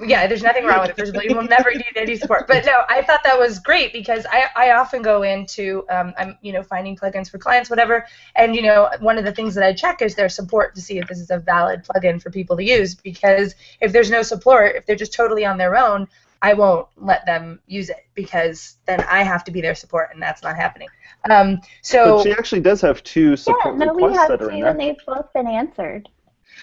Yeah, 0.00 0.28
there's 0.28 0.44
nothing 0.44 0.64
wrong 0.64 0.82
with 0.82 0.90
it. 0.90 0.96
First 0.96 1.10
of 1.10 1.16
all, 1.16 1.24
you 1.24 1.34
will 1.34 1.42
never 1.42 1.72
need 1.72 1.84
any 1.96 2.14
support. 2.14 2.46
But 2.46 2.64
no, 2.64 2.82
I 2.88 3.02
thought 3.02 3.24
that 3.24 3.36
was 3.36 3.58
great 3.58 3.92
because 3.92 4.24
I, 4.30 4.44
I 4.54 4.70
often 4.70 5.02
go 5.02 5.24
into 5.24 5.84
um, 5.90 6.14
I'm 6.16 6.38
you 6.40 6.52
know 6.52 6.62
finding 6.62 6.94
plugins 6.96 7.28
for 7.28 7.38
clients, 7.38 7.68
whatever, 7.68 8.06
and 8.36 8.54
you 8.54 8.62
know 8.62 8.88
one 9.00 9.18
of 9.18 9.24
the 9.24 9.32
things 9.32 9.56
that 9.56 9.64
I 9.64 9.72
check 9.72 10.00
is 10.00 10.14
their 10.14 10.28
support 10.28 10.76
to 10.76 10.80
see 10.80 10.98
if 10.98 11.08
this 11.08 11.18
is 11.18 11.30
a 11.30 11.38
valid 11.40 11.82
plugin 11.84 12.22
for 12.22 12.30
people 12.30 12.56
to 12.58 12.62
use. 12.62 12.94
Because 12.94 13.56
if 13.80 13.92
there's 13.92 14.08
no 14.08 14.22
support, 14.22 14.76
if 14.76 14.86
they're 14.86 14.94
just 14.94 15.14
totally 15.14 15.44
on 15.44 15.58
their 15.58 15.76
own, 15.76 16.06
I 16.40 16.54
won't 16.54 16.86
let 16.96 17.26
them 17.26 17.60
use 17.66 17.90
it 17.90 18.06
because 18.14 18.76
then 18.86 19.00
I 19.02 19.22
have 19.24 19.42
to 19.44 19.50
be 19.50 19.60
their 19.60 19.74
support, 19.74 20.10
and 20.12 20.22
that's 20.22 20.42
not 20.42 20.54
happening. 20.56 20.88
Um, 21.28 21.60
so 21.82 22.18
But 22.18 22.22
she 22.24 22.32
actually 22.32 22.60
does 22.60 22.80
have 22.82 23.02
two 23.02 23.30
Yeah, 23.30 23.34
support 23.36 23.76
no, 23.76 23.92
we 23.92 24.02
requests 24.04 24.18
have 24.18 24.28
that 24.30 24.38
two, 24.40 24.46
are 24.46 24.50
in 24.52 24.64
and 24.64 24.78
they've 24.80 24.96
both 25.06 25.32
been 25.32 25.48
answered. 25.48 26.08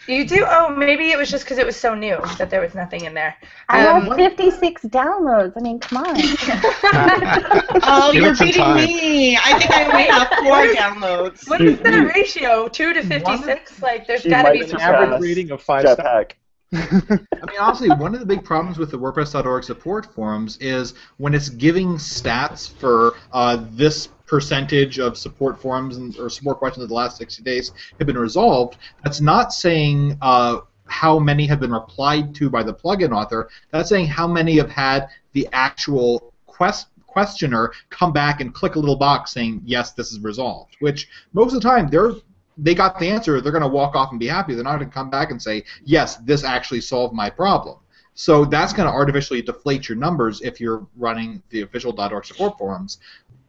you 0.07 0.25
do? 0.25 0.45
Oh, 0.47 0.69
maybe 0.69 1.11
it 1.11 1.17
was 1.17 1.29
just 1.29 1.43
because 1.43 1.57
it 1.57 1.65
was 1.65 1.75
so 1.75 1.93
new 1.93 2.17
that 2.37 2.49
there 2.49 2.61
was 2.61 2.73
nothing 2.73 3.03
in 3.05 3.13
there. 3.13 3.35
I 3.69 3.85
Um, 3.87 4.05
have 4.05 4.15
56 4.15 4.83
downloads. 4.85 5.53
I 5.57 5.59
mean, 5.61 5.79
come 5.79 6.03
on. 6.05 6.15
Oh, 7.87 8.11
Give 8.13 8.21
you're 8.23 8.35
beating 8.35 8.61
time. 8.63 8.77
me. 8.77 9.35
I 9.37 9.59
think 9.59 9.71
I 9.71 9.85
only 9.85 10.03
have 10.05 10.27
four 10.29 10.49
What 10.49 10.65
is- 10.69 10.75
downloads. 10.77 11.49
What 11.49 11.61
is 11.61 11.79
that 11.79 12.13
ratio? 12.15 12.67
Two 12.67 12.93
to 12.93 13.03
fifty-six? 13.03 13.81
Like, 13.81 14.07
there's 14.07 14.23
got 14.25 14.43
to 14.43 14.51
be 14.53 14.59
just 14.59 14.71
some. 14.71 14.79
average 14.81 15.11
us. 15.11 15.21
rating 15.21 15.51
of 15.51 15.61
five 15.61 15.81
stars. 15.81 15.97
Jetpack. 15.97 16.31
I 16.73 17.09
mean, 17.11 17.59
honestly, 17.59 17.89
one 17.89 18.13
of 18.13 18.19
the 18.19 18.25
big 18.25 18.43
problems 18.43 18.77
with 18.77 18.91
the 18.91 18.97
WordPress.org 18.97 19.63
support 19.63 20.13
forums 20.13 20.57
is 20.57 20.93
when 21.17 21.33
it's 21.33 21.49
giving 21.49 21.95
stats 21.95 22.71
for 22.71 23.15
uh, 23.33 23.63
this 23.71 24.07
percentage 24.25 24.99
of 24.99 25.17
support 25.17 25.61
forums 25.61 25.97
and, 25.97 26.17
or 26.17 26.29
support 26.29 26.57
questions 26.57 26.83
in 26.83 26.89
the 26.89 26.95
last 26.95 27.17
60 27.17 27.43
days 27.43 27.71
have 27.99 28.07
been 28.07 28.17
resolved. 28.17 28.77
That's 29.03 29.21
not 29.21 29.53
saying 29.53 30.17
uh, 30.21 30.61
how 30.87 31.19
many 31.19 31.45
have 31.47 31.59
been 31.59 31.71
replied 31.71 32.33
to 32.35 32.49
by 32.49 32.63
the 32.63 32.73
plugin 32.73 33.15
author. 33.15 33.49
That's 33.71 33.89
saying 33.89 34.07
how 34.07 34.27
many 34.27 34.57
have 34.57 34.69
had 34.69 35.09
the 35.33 35.47
actual 35.53 36.33
quest 36.45 36.87
questioner 37.07 37.71
come 37.91 38.11
back 38.11 38.41
and 38.41 38.53
click 38.53 38.75
a 38.75 38.79
little 38.79 38.97
box 38.97 39.31
saying 39.31 39.61
yes, 39.63 39.91
this 39.93 40.11
is 40.11 40.19
resolved. 40.19 40.75
Which 40.79 41.07
most 41.33 41.53
of 41.53 41.61
the 41.61 41.67
time 41.69 41.87
they're 41.89 42.13
they 42.57 42.73
got 42.73 42.99
the 42.99 43.09
answer, 43.09 43.41
they're 43.41 43.51
going 43.51 43.61
to 43.61 43.67
walk 43.67 43.95
off 43.95 44.11
and 44.11 44.19
be 44.19 44.27
happy. 44.27 44.53
They're 44.53 44.63
not 44.63 44.77
going 44.77 44.89
to 44.89 44.93
come 44.93 45.09
back 45.09 45.31
and 45.31 45.41
say, 45.41 45.63
yes, 45.83 46.17
this 46.17 46.43
actually 46.43 46.81
solved 46.81 47.13
my 47.13 47.29
problem. 47.29 47.79
So 48.13 48.45
that's 48.45 48.71
going 48.71 48.87
to 48.87 48.93
artificially 48.93 49.41
deflate 49.41 49.89
your 49.89 49.97
numbers 49.97 50.41
if 50.41 50.61
you're 50.61 50.87
running 50.95 51.43
the 51.49 51.61
official 51.61 51.93
.org 51.99 52.25
support 52.25 52.57
forums, 52.57 52.99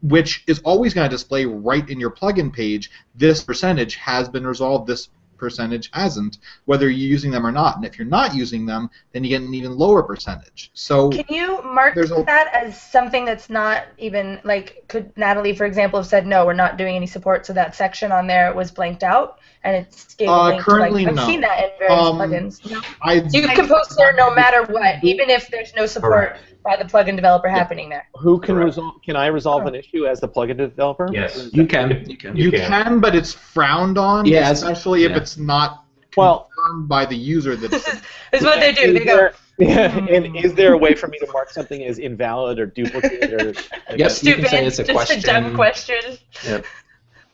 which 0.03 0.43
is 0.49 0.59
always 0.61 0.93
going 0.93 1.09
to 1.09 1.15
display 1.15 1.47
right 1.47 1.89
in 1.89 2.01
your 2.01 2.11
plugin 2.11 2.53
page, 2.53 2.91
this 3.15 3.45
percentage 3.45 3.95
has 3.95 4.29
been 4.29 4.45
resolved, 4.47 4.89
this 4.89 5.09
percentage 5.37 5.91
hasn't, 5.93 6.39
whether 6.65 6.89
you're 6.89 7.09
using 7.09 7.31
them 7.31 7.47
or 7.47 7.53
not. 7.53 7.77
And 7.77 7.85
if 7.85 7.99
you're 7.99 8.07
not 8.07 8.35
using 8.35 8.67
them, 8.67 8.91
then 9.13 9.25
you 9.25 9.31
get 9.31 9.43
an 9.43 9.53
even 9.55 9.77
lower 9.77 10.03
percentage. 10.03 10.71
So 10.75 11.11
Can 11.11 11.25
you 11.29 11.63
mark 11.63 11.97
a- 11.97 12.07
that 12.07 12.51
as 12.53 12.81
something 12.81 13.25
that's 13.25 13.51
not 13.51 13.85
even 13.99 14.41
like? 14.45 14.85
Could 14.89 15.17
Natalie, 15.17 15.55
for 15.55 15.65
example, 15.67 15.99
have 16.01 16.07
said 16.07 16.27
no, 16.27 16.47
we're 16.47 16.53
not 16.53 16.77
doing 16.77 16.97
any 16.97 17.07
support, 17.07 17.47
so 17.47 17.53
that 17.53 17.75
section 17.75 18.13
on 18.13 18.27
there 18.27 18.53
was 18.55 18.71
blanked 18.71 19.03
out, 19.03 19.39
and 19.65 19.77
it's 19.77 20.15
gave 20.15 20.29
a 20.29 20.33
Uh, 20.33 20.49
link 20.49 20.65
to, 20.65 20.71
like, 20.71 20.79
currently, 20.81 21.07
I've 21.07 21.15
no. 21.15 21.27
seen 21.27 21.41
that 21.43 21.65
in 21.65 21.71
various 21.79 22.01
Um, 22.01 22.19
plugins. 22.19 22.71
No? 22.71 22.81
I 23.03 23.15
You 23.31 23.47
can 23.49 23.69
post 23.69 23.97
there 23.97 24.13
no 24.15 24.35
matter 24.35 24.63
what, 24.65 25.03
even 25.03 25.31
if 25.31 25.49
there's 25.49 25.75
no 25.75 25.87
support 25.87 26.37
by 26.67 26.77
the 26.77 26.85
plugin 26.85 27.17
developer 27.17 27.49
happening 27.49 27.89
there. 27.89 28.07
Who 28.19 28.39
can 28.41 28.57
Correct. 28.57 28.67
resolve? 28.67 28.95
Can 29.05 29.17
I 29.17 29.27
resolve 29.29 29.65
an 29.67 29.75
issue 29.75 30.07
as 30.07 30.21
the 30.21 30.29
plugin 30.29 30.57
developer? 30.57 31.09
Yes. 31.13 31.49
You 31.53 31.67
can. 31.67 32.05
You 32.09 32.17
can. 32.17 32.37
You 32.37 32.51
can, 32.51 33.01
but 33.01 33.15
it's 33.15 33.33
frowned 33.33 33.97
on, 33.99 34.27
Yeah, 34.27 34.39
it's- 34.41 34.63
especially 34.63 35.05
if 35.05 35.13
it's 35.13 35.37
not 35.39 35.85
Well- 36.17 36.51
confirmed 36.55 36.89
by 36.89 37.07
the 37.07 37.17
user 37.17 37.57
That's 37.57 37.87
is, 38.33 38.43
what 38.43 38.61
they 38.61 38.73
do. 38.73 38.83
Is 38.83 38.93
They 38.99 39.05
go, 39.05 39.17
there- 39.17 39.35
Yeah, 39.59 39.97
and 39.97 40.37
is 40.37 40.53
there 40.53 40.75
a 40.75 40.77
way 40.77 40.95
for 40.95 41.07
me 41.07 41.19
to 41.19 41.27
mark 41.33 41.49
something 41.51 41.83
as 41.83 41.99
invalid 41.99 42.59
or 42.59 42.67
duplicate 42.67 43.33
or? 43.33 43.55
Yes, 43.97 44.23
you 44.23 44.35
can 44.35 44.45
stupid, 44.45 44.49
say 44.51 44.67
it's 44.67 44.79
a 44.81 44.85
just 44.85 45.11
a 45.13 45.21
dumb 45.23 45.55
question. 45.55 45.99
question. 46.35 46.63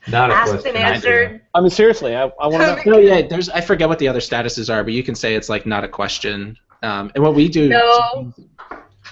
Not 0.08 0.30
a 0.30 0.34
Asked 0.34 0.50
question. 0.52 0.76
and 0.76 0.84
answered. 0.84 1.40
I 1.54 1.60
mean, 1.60 1.70
seriously, 1.70 2.14
I, 2.16 2.24
I 2.40 2.46
want 2.48 2.62
to 2.84 2.90
know. 2.90 2.96
No, 2.96 2.98
yeah, 2.98 3.22
there's 3.26 3.48
I 3.48 3.60
forget 3.60 3.88
what 3.88 3.98
the 4.00 4.08
other 4.08 4.18
statuses 4.20 4.72
are, 4.72 4.82
but 4.84 4.92
you 4.92 5.02
can 5.02 5.14
say 5.14 5.34
it's 5.34 5.48
like 5.48 5.64
not 5.66 5.84
a 5.84 5.88
question. 5.88 6.56
Um, 6.82 7.12
and 7.14 7.22
what 7.22 7.34
we 7.34 7.48
do 7.48 7.68
No. 7.68 8.32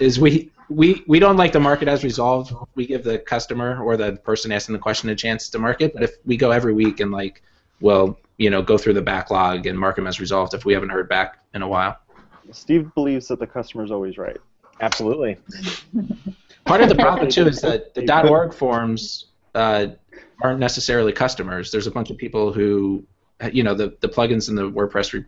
Is 0.00 0.18
we 0.18 0.50
we 0.68 1.04
we 1.06 1.18
don't 1.18 1.36
like 1.36 1.52
to 1.52 1.60
market 1.60 1.88
as 1.88 2.02
resolved. 2.04 2.54
We 2.74 2.86
give 2.86 3.04
the 3.04 3.18
customer 3.18 3.82
or 3.82 3.96
the 3.96 4.12
person 4.12 4.52
asking 4.52 4.74
the 4.74 4.78
question 4.78 5.08
a 5.10 5.14
chance 5.14 5.48
to 5.50 5.58
market. 5.58 5.92
But 5.92 6.02
if 6.02 6.12
we 6.24 6.36
go 6.36 6.50
every 6.50 6.72
week 6.72 7.00
and 7.00 7.10
like, 7.10 7.42
well, 7.80 8.18
you 8.38 8.50
know, 8.50 8.62
go 8.62 8.78
through 8.78 8.94
the 8.94 9.02
backlog 9.02 9.66
and 9.66 9.78
mark 9.78 9.96
them 9.96 10.06
as 10.06 10.20
resolved 10.20 10.54
if 10.54 10.64
we 10.64 10.72
haven't 10.72 10.90
heard 10.90 11.08
back 11.08 11.38
in 11.54 11.62
a 11.62 11.68
while. 11.68 11.98
Steve 12.52 12.92
believes 12.94 13.28
that 13.28 13.38
the 13.38 13.46
customer's 13.46 13.90
always 13.90 14.16
right. 14.18 14.38
Absolutely. 14.80 15.36
Part 16.64 16.80
of 16.80 16.88
the 16.88 16.94
problem 16.94 17.28
too 17.28 17.46
is 17.46 17.60
that 17.60 17.94
the 17.94 18.28
.org 18.28 18.54
forums 18.54 19.26
uh, 19.54 19.88
aren't 20.42 20.60
necessarily 20.60 21.12
customers. 21.12 21.70
There's 21.70 21.86
a 21.86 21.90
bunch 21.90 22.10
of 22.10 22.16
people 22.16 22.52
who, 22.52 23.04
you 23.52 23.62
know, 23.62 23.74
the, 23.74 23.96
the 24.00 24.08
plugins 24.08 24.48
in 24.48 24.54
the 24.54 24.70
WordPress 24.70 25.12
re- 25.12 25.24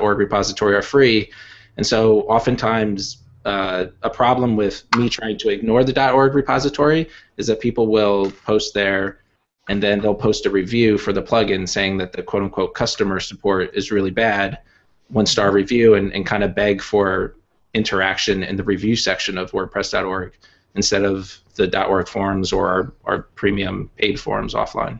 .org 0.00 0.18
repository 0.18 0.74
are 0.74 0.82
free, 0.82 1.30
and 1.76 1.86
so 1.86 2.22
oftentimes 2.22 3.18
uh, 3.46 3.86
a 4.02 4.10
problem 4.10 4.56
with 4.56 4.84
me 4.96 5.08
trying 5.08 5.38
to 5.38 5.48
ignore 5.48 5.84
the 5.84 6.12
.org 6.12 6.34
repository 6.34 7.08
is 7.36 7.46
that 7.46 7.60
people 7.60 7.86
will 7.86 8.32
post 8.44 8.74
there, 8.74 9.20
and 9.68 9.80
then 9.80 10.00
they'll 10.00 10.16
post 10.16 10.46
a 10.46 10.50
review 10.50 10.98
for 10.98 11.12
the 11.12 11.22
plugin 11.22 11.68
saying 11.68 11.96
that 11.98 12.12
the 12.12 12.24
quote 12.24 12.42
unquote 12.42 12.74
customer 12.74 13.20
support 13.20 13.70
is 13.72 13.92
really 13.92 14.10
bad, 14.10 14.58
one 15.08 15.26
star 15.26 15.52
review, 15.52 15.94
and, 15.94 16.12
and 16.12 16.26
kind 16.26 16.42
of 16.42 16.56
beg 16.56 16.82
for 16.82 17.36
interaction 17.72 18.42
in 18.42 18.56
the 18.56 18.64
review 18.64 18.96
section 18.96 19.38
of 19.38 19.52
WordPress.org 19.52 20.32
instead 20.74 21.04
of 21.04 21.38
the 21.54 21.86
.org 21.86 22.08
forums 22.08 22.52
or 22.52 22.68
our, 22.68 22.92
our 23.04 23.22
premium 23.36 23.88
paid 23.96 24.18
forums 24.18 24.54
offline. 24.54 24.98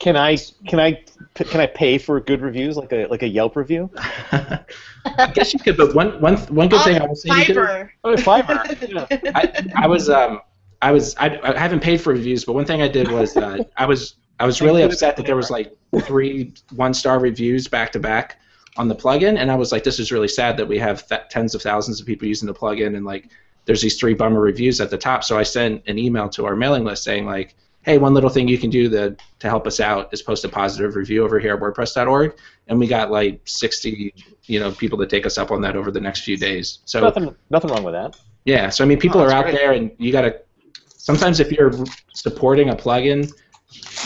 Can 0.00 0.16
I 0.16 0.36
can 0.66 0.80
I 0.80 1.04
can 1.34 1.60
I 1.60 1.66
pay 1.66 1.98
for 1.98 2.18
good 2.20 2.40
reviews 2.40 2.76
like 2.76 2.90
a 2.92 3.06
like 3.06 3.22
a 3.22 3.28
Yelp 3.28 3.54
review? 3.54 3.90
I 4.32 5.30
guess 5.34 5.52
you 5.52 5.60
could, 5.60 5.76
but 5.76 5.94
one 5.94 6.20
one 6.20 6.38
one 6.48 6.68
good 6.68 6.82
thing 6.82 7.00
I 7.00 7.06
will 7.06 7.14
say 7.14 7.28
you 7.38 7.44
could, 7.44 7.56
Fiverr. 7.56 7.90
Oh, 8.02 8.14
Fiverr. 8.16 8.88
Yeah. 8.88 9.32
I, 9.34 9.84
I 9.84 9.86
was 9.86 10.08
um 10.08 10.40
I 10.82 10.90
was 10.90 11.14
I, 11.16 11.38
I 11.42 11.58
haven't 11.58 11.80
paid 11.80 12.00
for 12.00 12.14
reviews, 12.14 12.46
but 12.46 12.54
one 12.54 12.64
thing 12.64 12.80
I 12.80 12.88
did 12.88 13.10
was 13.10 13.36
uh, 13.36 13.58
I 13.76 13.84
was 13.84 14.16
I 14.38 14.46
was 14.46 14.62
really 14.62 14.82
upset 14.82 15.16
that 15.16 15.26
there 15.26 15.36
was 15.36 15.50
like 15.50 15.76
three 16.04 16.54
one 16.74 16.94
star 16.94 17.20
reviews 17.20 17.68
back 17.68 17.92
to 17.92 18.00
back 18.00 18.40
on 18.78 18.88
the 18.88 18.94
plugin, 18.94 19.38
and 19.38 19.50
I 19.50 19.54
was 19.54 19.70
like, 19.70 19.84
this 19.84 19.98
is 19.98 20.10
really 20.10 20.28
sad 20.28 20.56
that 20.56 20.66
we 20.66 20.78
have 20.78 21.06
th- 21.06 21.22
tens 21.28 21.54
of 21.54 21.60
thousands 21.60 22.00
of 22.00 22.06
people 22.06 22.26
using 22.26 22.46
the 22.46 22.54
plugin, 22.54 22.96
and 22.96 23.04
like 23.04 23.28
there's 23.66 23.82
these 23.82 24.00
three 24.00 24.14
bummer 24.14 24.40
reviews 24.40 24.80
at 24.80 24.88
the 24.88 24.96
top. 24.96 25.24
So 25.24 25.36
I 25.36 25.42
sent 25.42 25.82
an 25.86 25.98
email 25.98 26.30
to 26.30 26.46
our 26.46 26.56
mailing 26.56 26.84
list 26.84 27.04
saying 27.04 27.26
like, 27.26 27.54
hey, 27.82 27.98
one 27.98 28.12
little 28.14 28.30
thing 28.30 28.46
you 28.48 28.58
can 28.58 28.70
do 28.70 28.88
to 28.90 29.16
to 29.38 29.48
help 29.48 29.66
us 29.66 29.80
out 29.80 30.08
is 30.12 30.22
post 30.22 30.44
a 30.44 30.48
positive 30.48 30.96
review 30.96 31.24
over 31.24 31.38
here 31.40 31.54
at 31.54 31.60
WordPress.org, 31.60 32.34
and 32.68 32.78
we 32.78 32.86
got 32.86 33.10
like 33.10 33.40
60 33.44 34.14
you 34.44 34.60
know 34.60 34.70
people 34.72 34.98
to 34.98 35.06
take 35.06 35.26
us 35.26 35.38
up 35.38 35.50
on 35.50 35.60
that 35.62 35.76
over 35.76 35.90
the 35.90 36.00
next 36.00 36.20
few 36.22 36.36
days. 36.36 36.80
So 36.84 37.00
Nothing 37.00 37.34
nothing 37.50 37.70
wrong 37.70 37.84
with 37.84 37.94
that. 37.94 38.16
yeah, 38.44 38.68
so 38.70 38.84
I 38.84 38.86
mean, 38.86 38.98
people 38.98 39.20
Oh, 39.20 39.24
are 39.24 39.30
out 39.32 39.44
great. 39.44 39.54
there, 39.56 39.72
and 39.72 39.90
you 39.98 40.12
gotta. 40.12 40.40
Sometimes, 40.86 41.40
if 41.40 41.50
you're 41.50 41.72
supporting 42.12 42.68
a 42.68 42.76
plugin, 42.76 43.32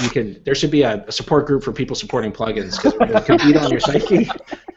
you 0.00 0.09
can. 0.11 0.40
There 0.45 0.54
should 0.54 0.71
be 0.71 0.83
a, 0.83 1.04
a 1.09 1.12
support 1.12 1.45
group 1.47 1.64
for 1.64 1.73
people 1.73 1.97
supporting 1.97 2.31
plugins 2.33 2.76
because 2.76 2.93
we're 2.93 3.09
going 3.09 3.21
to 3.21 3.21
compete 3.23 3.57
on 3.57 3.69
your 3.71 3.81
psyche. 3.88 4.31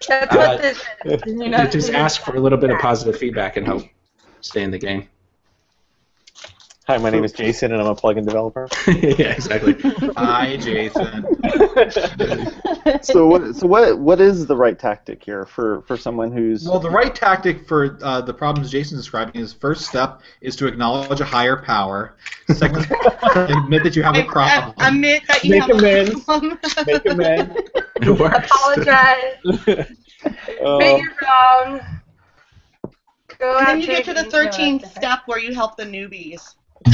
That's 0.07 0.35
Uh, 0.35 0.37
what 0.37 0.61
this 0.61 0.77
is. 1.05 1.21
You 1.27 1.49
know, 1.49 1.65
Just 1.67 1.91
ask 1.93 2.23
for 2.23 2.35
a 2.35 2.39
little 2.39 2.57
bit 2.57 2.71
of 2.71 2.79
positive 2.79 3.17
feedback 3.19 3.55
and 3.55 3.67
help 3.67 3.83
stay 4.41 4.63
in 4.63 4.71
the 4.71 4.79
game. 4.79 5.07
Hi, 6.87 6.97
my 6.99 7.09
name 7.09 7.25
is 7.25 7.33
Jason, 7.33 7.73
and 7.73 7.81
I'm 7.81 7.87
a 7.87 7.95
plugin 7.95 8.25
developer. 8.25 8.69
yeah, 8.87 9.33
exactly. 9.33 9.75
Hi, 10.15 10.55
Jason. 10.55 11.25
So 13.01 13.27
what? 13.27 13.55
So 13.57 13.67
what? 13.67 13.99
What 13.99 14.21
is 14.21 14.45
the 14.45 14.55
right 14.55 14.79
tactic 14.79 15.21
here 15.21 15.45
for 15.45 15.81
for 15.81 15.97
someone 15.97 16.31
who's 16.31 16.65
Well, 16.65 16.79
the 16.79 16.89
right 16.89 17.13
tactic 17.13 17.67
for 17.67 17.97
uh, 18.01 18.21
the 18.21 18.33
problems 18.33 18.71
Jason's 18.71 19.01
describing 19.01 19.41
is 19.41 19.51
first 19.51 19.85
step 19.85 20.21
is 20.39 20.55
to 20.55 20.67
acknowledge 20.67 21.19
a 21.19 21.25
higher 21.25 21.57
power. 21.57 22.15
Second, 22.53 22.87
admit 23.35 23.83
that 23.83 23.97
you 23.97 24.03
have 24.03 24.15
a 24.15 24.23
problem. 24.23 24.73
Admit 24.77 25.23
that 25.27 25.43
you 25.43 25.51
Make 25.51 25.63
have 25.63 25.71
amends. 25.71 26.11
a 26.11 26.19
problem. 26.23 26.59
Make 26.87 27.05
amends. 27.05 27.55
It 27.97 28.19
works. 28.19 28.49
apologize. 28.49 29.35
Um, 30.63 30.79
Admit 30.79 31.01
you're 31.01 31.15
wrong. 31.21 31.81
Go 33.39 33.57
And 33.57 33.67
then 33.67 33.81
you 33.81 33.87
get 33.87 34.05
to 34.05 34.13
the 34.13 34.23
drinking, 34.23 34.65
you 34.65 34.79
know, 34.79 34.87
13th 34.87 34.91
step 34.95 35.19
where 35.25 35.39
you 35.39 35.53
help 35.53 35.75
the 35.75 35.83
newbies. 35.83 36.55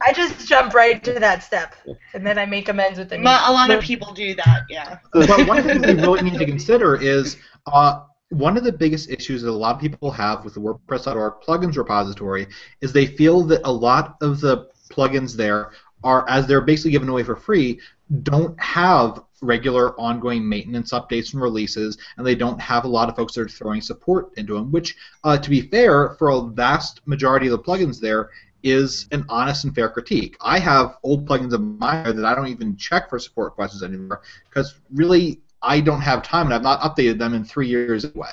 I 0.00 0.12
just 0.14 0.48
jump 0.48 0.74
right 0.74 1.02
to 1.04 1.14
that 1.14 1.42
step, 1.42 1.74
and 2.14 2.26
then 2.26 2.38
I 2.38 2.46
make 2.46 2.68
amends 2.68 2.98
with 2.98 3.08
the. 3.10 3.18
Ma- 3.18 3.48
A 3.48 3.52
lot 3.52 3.70
of 3.70 3.82
people 3.82 4.12
do 4.12 4.34
that, 4.34 4.62
yeah. 4.68 4.98
but 5.12 5.46
one 5.46 5.62
thing 5.62 5.82
we 5.82 5.94
really 5.94 6.22
need 6.22 6.38
to 6.38 6.46
consider 6.46 6.96
is 6.96 7.36
uh, 7.66 8.00
one 8.30 8.56
of 8.56 8.64
the 8.64 8.72
biggest 8.72 9.10
issues 9.10 9.42
that 9.42 9.50
a 9.50 9.52
lot 9.52 9.74
of 9.74 9.80
people 9.80 10.10
have 10.10 10.44
with 10.44 10.54
the 10.54 10.60
WordPress.org 10.60 11.42
plugins 11.46 11.76
repository 11.76 12.46
is 12.80 12.92
they 12.92 13.06
feel 13.06 13.42
that 13.44 13.60
a 13.64 13.72
lot 13.72 14.16
of 14.20 14.40
the 14.40 14.68
plugins 14.90 15.34
there 15.34 15.72
are, 16.04 16.28
as 16.28 16.46
they're 16.46 16.60
basically 16.60 16.92
given 16.92 17.08
away 17.08 17.22
for 17.22 17.36
free, 17.36 17.80
don't 18.22 18.58
have 18.60 19.22
regular 19.40 19.98
ongoing 20.00 20.48
maintenance 20.48 20.92
updates 20.92 21.32
and 21.32 21.42
releases, 21.42 21.96
and 22.16 22.26
they 22.26 22.34
don't 22.34 22.60
have 22.60 22.84
a 22.84 22.88
lot 22.88 23.08
of 23.08 23.16
folks 23.16 23.34
that 23.34 23.42
are 23.42 23.48
throwing 23.48 23.80
support 23.80 24.30
into 24.36 24.54
them. 24.54 24.72
Which, 24.72 24.96
uh, 25.24 25.38
to 25.38 25.50
be 25.50 25.62
fair, 25.62 26.10
for 26.18 26.30
a 26.30 26.40
vast 26.42 27.00
majority 27.06 27.46
of 27.46 27.52
the 27.52 27.58
plugins 27.58 28.00
there, 28.00 28.30
is 28.64 29.06
an 29.12 29.24
honest 29.28 29.64
and 29.64 29.74
fair 29.74 29.88
critique. 29.88 30.36
I 30.40 30.58
have 30.58 30.96
old 31.04 31.26
plugins 31.28 31.52
of 31.52 31.60
mine 31.60 32.16
that 32.16 32.24
I 32.24 32.34
don't 32.34 32.48
even 32.48 32.76
check 32.76 33.08
for 33.08 33.18
support 33.20 33.54
questions 33.54 33.84
anymore 33.84 34.22
because 34.48 34.74
really 34.92 35.40
I 35.62 35.80
don't 35.80 36.00
have 36.00 36.22
time 36.24 36.46
and 36.46 36.54
I've 36.54 36.62
not 36.62 36.80
updated 36.80 37.18
them 37.18 37.34
in 37.34 37.44
three 37.44 37.68
years 37.68 38.04
anyway. 38.04 38.32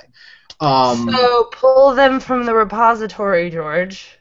Um, 0.61 1.09
So 1.11 1.43
pull 1.51 1.93
them 1.93 2.19
from 2.19 2.45
the 2.45 2.55
repository, 2.55 3.51
George. 3.51 4.19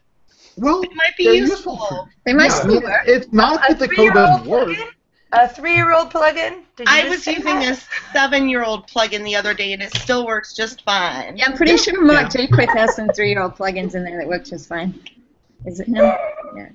well, 0.57 0.83
It 0.83 0.91
might 0.95 1.17
be 1.17 1.25
they're 1.25 1.35
useful. 1.35 2.09
They 2.27 2.35
might 2.35 2.47
yeah, 2.47 2.61
still 2.61 2.81
work. 2.83 3.03
it's 3.07 3.33
not 3.33 3.65
A 3.71 3.75
that 3.75 3.79
the 3.79 3.89
code 3.89 4.13
doesn't 4.15 4.47
work. 4.47 4.69
plugin? 4.69 4.87
A 5.37 5.49
three-year-old 5.49 6.11
plugin? 6.11 6.63
Did 6.77 6.87
you 6.89 6.95
I 6.95 7.09
was 7.09 7.27
using 7.27 7.45
that? 7.45 7.79
a 7.79 8.13
seven-year-old 8.13 8.87
plugin 8.89 9.25
the 9.25 9.35
other 9.37 9.53
day, 9.53 9.73
and 9.73 9.83
it 9.83 9.93
still 9.97 10.27
works 10.27 10.55
just 10.55 10.83
fine. 10.85 11.37
Yeah, 11.37 11.47
I'm 11.47 11.57
pretty 11.57 11.77
sure 11.77 12.01
Mark 12.05 12.27
Jaquith 12.29 12.73
has 12.73 12.95
some 12.95 13.09
three-year-old 13.09 13.57
plugins 13.57 13.95
in 13.95 14.05
there 14.05 14.19
that 14.19 14.29
work 14.29 14.45
just 14.45 14.69
fine. 14.69 14.95
Is 15.67 15.81
it 15.81 15.89
him? 15.89 15.97
Yeah. 16.57 16.69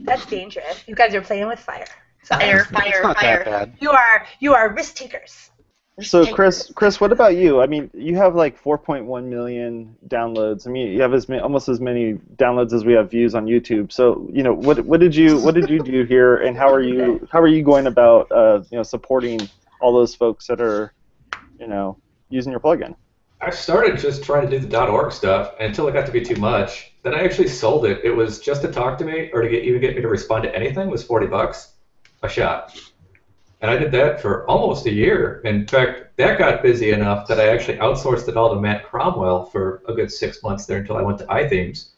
That's 0.00 0.24
dangerous. 0.26 0.82
You 0.86 0.94
guys 0.94 1.14
are 1.14 1.20
playing 1.20 1.46
with 1.48 1.58
fire. 1.58 1.86
Fire, 2.22 2.60
It's 2.60 2.70
fire, 2.70 3.14
fire. 3.14 3.72
You 3.80 3.90
are 3.90 4.26
you 4.40 4.54
are 4.54 4.68
risk 4.74 4.94
takers. 4.94 5.50
So 6.00 6.32
Chris, 6.32 6.70
Chris, 6.74 7.00
what 7.00 7.10
about 7.10 7.36
you? 7.36 7.60
I 7.60 7.66
mean, 7.66 7.90
you 7.92 8.16
have 8.16 8.36
like 8.36 8.62
4.1 8.62 9.24
million 9.24 9.96
downloads. 10.06 10.66
I 10.66 10.70
mean, 10.70 10.92
you 10.92 11.02
have 11.02 11.12
as 11.12 11.28
many, 11.28 11.42
almost 11.42 11.68
as 11.68 11.80
many 11.80 12.14
downloads 12.36 12.72
as 12.72 12.84
we 12.84 12.92
have 12.92 13.10
views 13.10 13.34
on 13.34 13.46
YouTube. 13.46 13.90
So, 13.90 14.28
you 14.32 14.42
know, 14.42 14.54
what 14.54 14.84
what 14.84 15.00
did 15.00 15.14
you 15.14 15.38
what 15.38 15.54
did 15.54 15.68
you 15.68 15.82
do 15.82 16.04
here, 16.04 16.36
and 16.36 16.56
how 16.56 16.72
are 16.72 16.82
you 16.82 17.26
how 17.32 17.40
are 17.40 17.48
you 17.48 17.62
going 17.62 17.86
about 17.86 18.30
uh, 18.30 18.62
you 18.70 18.76
know 18.76 18.82
supporting 18.82 19.48
all 19.80 19.92
those 19.92 20.14
folks 20.14 20.46
that 20.46 20.60
are, 20.60 20.92
you 21.58 21.66
know, 21.66 21.96
using 22.28 22.52
your 22.52 22.60
plugin? 22.60 22.94
I 23.40 23.50
started 23.50 23.98
just 23.98 24.24
trying 24.24 24.48
to 24.50 24.58
do 24.58 24.66
the 24.66 24.86
.org 24.86 25.12
stuff 25.12 25.54
until 25.60 25.86
it 25.88 25.92
got 25.92 26.06
to 26.06 26.12
be 26.12 26.20
too 26.20 26.36
much. 26.36 26.92
Then 27.02 27.14
I 27.14 27.22
actually 27.22 27.48
sold 27.48 27.84
it. 27.86 28.04
It 28.04 28.10
was 28.10 28.40
just 28.40 28.62
to 28.62 28.72
talk 28.72 28.98
to 28.98 29.04
me 29.04 29.30
or 29.32 29.42
to 29.42 29.48
get 29.48 29.64
even 29.64 29.80
get 29.80 29.96
me 29.96 30.02
to 30.02 30.08
respond 30.08 30.44
to 30.44 30.54
anything 30.54 30.88
was 30.88 31.02
40 31.02 31.26
bucks 31.26 31.72
a 32.22 32.28
shot. 32.28 32.78
And 33.60 33.70
I 33.70 33.76
did 33.76 33.90
that 33.92 34.20
for 34.20 34.46
almost 34.48 34.86
a 34.86 34.92
year. 34.92 35.40
In 35.44 35.66
fact, 35.66 36.16
that 36.16 36.38
got 36.38 36.62
busy 36.62 36.90
enough 36.90 37.26
that 37.26 37.40
I 37.40 37.48
actually 37.48 37.78
outsourced 37.78 38.28
it 38.28 38.36
all 38.36 38.54
to 38.54 38.60
Matt 38.60 38.84
Cromwell 38.84 39.46
for 39.46 39.82
a 39.88 39.94
good 39.94 40.12
six 40.12 40.42
months 40.42 40.64
there 40.66 40.78
until 40.78 40.96
I 40.96 41.02
went 41.02 41.18
to 41.18 41.26
iThemes. 41.26 41.90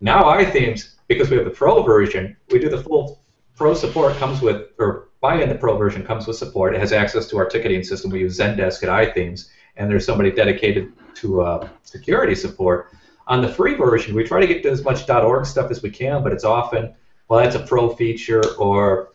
Now 0.00 0.24
iThemes, 0.24 0.96
because 1.08 1.30
we 1.30 1.36
have 1.36 1.46
the 1.46 1.50
Pro 1.50 1.82
version, 1.82 2.36
we 2.50 2.58
do 2.58 2.68
the 2.68 2.82
full 2.82 3.20
Pro 3.56 3.72
support 3.72 4.16
comes 4.16 4.42
with, 4.42 4.72
or 4.78 5.08
buy-in 5.20 5.48
the 5.48 5.54
Pro 5.54 5.76
version 5.76 6.04
comes 6.04 6.26
with 6.26 6.36
support. 6.36 6.74
It 6.74 6.80
has 6.80 6.92
access 6.92 7.28
to 7.28 7.38
our 7.38 7.46
ticketing 7.46 7.84
system. 7.84 8.10
We 8.10 8.20
use 8.20 8.38
Zendesk 8.38 8.82
at 8.82 9.14
iThemes, 9.14 9.48
and 9.76 9.88
there's 9.88 10.04
somebody 10.04 10.32
dedicated 10.32 10.92
to 11.14 11.40
uh, 11.40 11.68
security 11.84 12.34
support. 12.34 12.90
On 13.28 13.40
the 13.40 13.48
free 13.48 13.74
version, 13.74 14.14
we 14.14 14.24
try 14.24 14.40
to 14.40 14.46
get 14.46 14.62
to 14.64 14.70
as 14.70 14.84
much 14.84 15.08
.org 15.08 15.46
stuff 15.46 15.70
as 15.70 15.82
we 15.82 15.88
can, 15.88 16.22
but 16.22 16.32
it's 16.32 16.44
often, 16.44 16.92
well, 17.28 17.42
that's 17.42 17.56
a 17.56 17.60
pro 17.60 17.94
feature, 17.94 18.42
or 18.56 19.13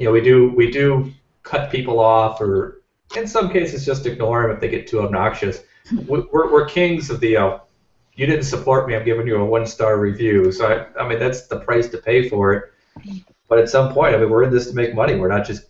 you 0.00 0.06
know, 0.06 0.12
we 0.12 0.22
do 0.22 0.48
we 0.56 0.70
do 0.70 1.12
cut 1.42 1.70
people 1.70 2.00
off, 2.00 2.40
or 2.40 2.80
in 3.16 3.26
some 3.26 3.50
cases 3.50 3.84
just 3.84 4.06
ignore 4.06 4.42
them 4.42 4.50
if 4.52 4.60
they 4.60 4.68
get 4.68 4.86
too 4.88 5.02
obnoxious. 5.02 5.60
We- 6.08 6.24
We're, 6.32 6.50
we're 6.50 6.64
kings 6.66 7.10
of 7.10 7.20
the, 7.20 7.36
uh, 7.36 7.58
you 8.14 8.26
didn't 8.26 8.44
support 8.44 8.88
me, 8.88 8.94
I'm 8.96 9.04
giving 9.04 9.26
you 9.26 9.36
a 9.36 9.44
one 9.44 9.66
star 9.66 9.98
review. 9.98 10.52
So 10.52 10.66
I, 10.96 11.02
I 11.02 11.06
mean, 11.08 11.18
that's 11.18 11.46
the 11.48 11.58
price 11.60 11.88
to 11.90 11.98
pay 11.98 12.28
for 12.30 12.54
it. 12.54 12.72
But 13.48 13.58
at 13.58 13.68
some 13.68 13.92
point, 13.92 14.14
I 14.14 14.18
mean, 14.18 14.30
we're 14.30 14.44
in 14.44 14.50
this 14.52 14.68
to 14.68 14.74
make 14.74 14.94
money. 14.94 15.16
We're 15.16 15.28
not 15.28 15.44
just 15.46 15.64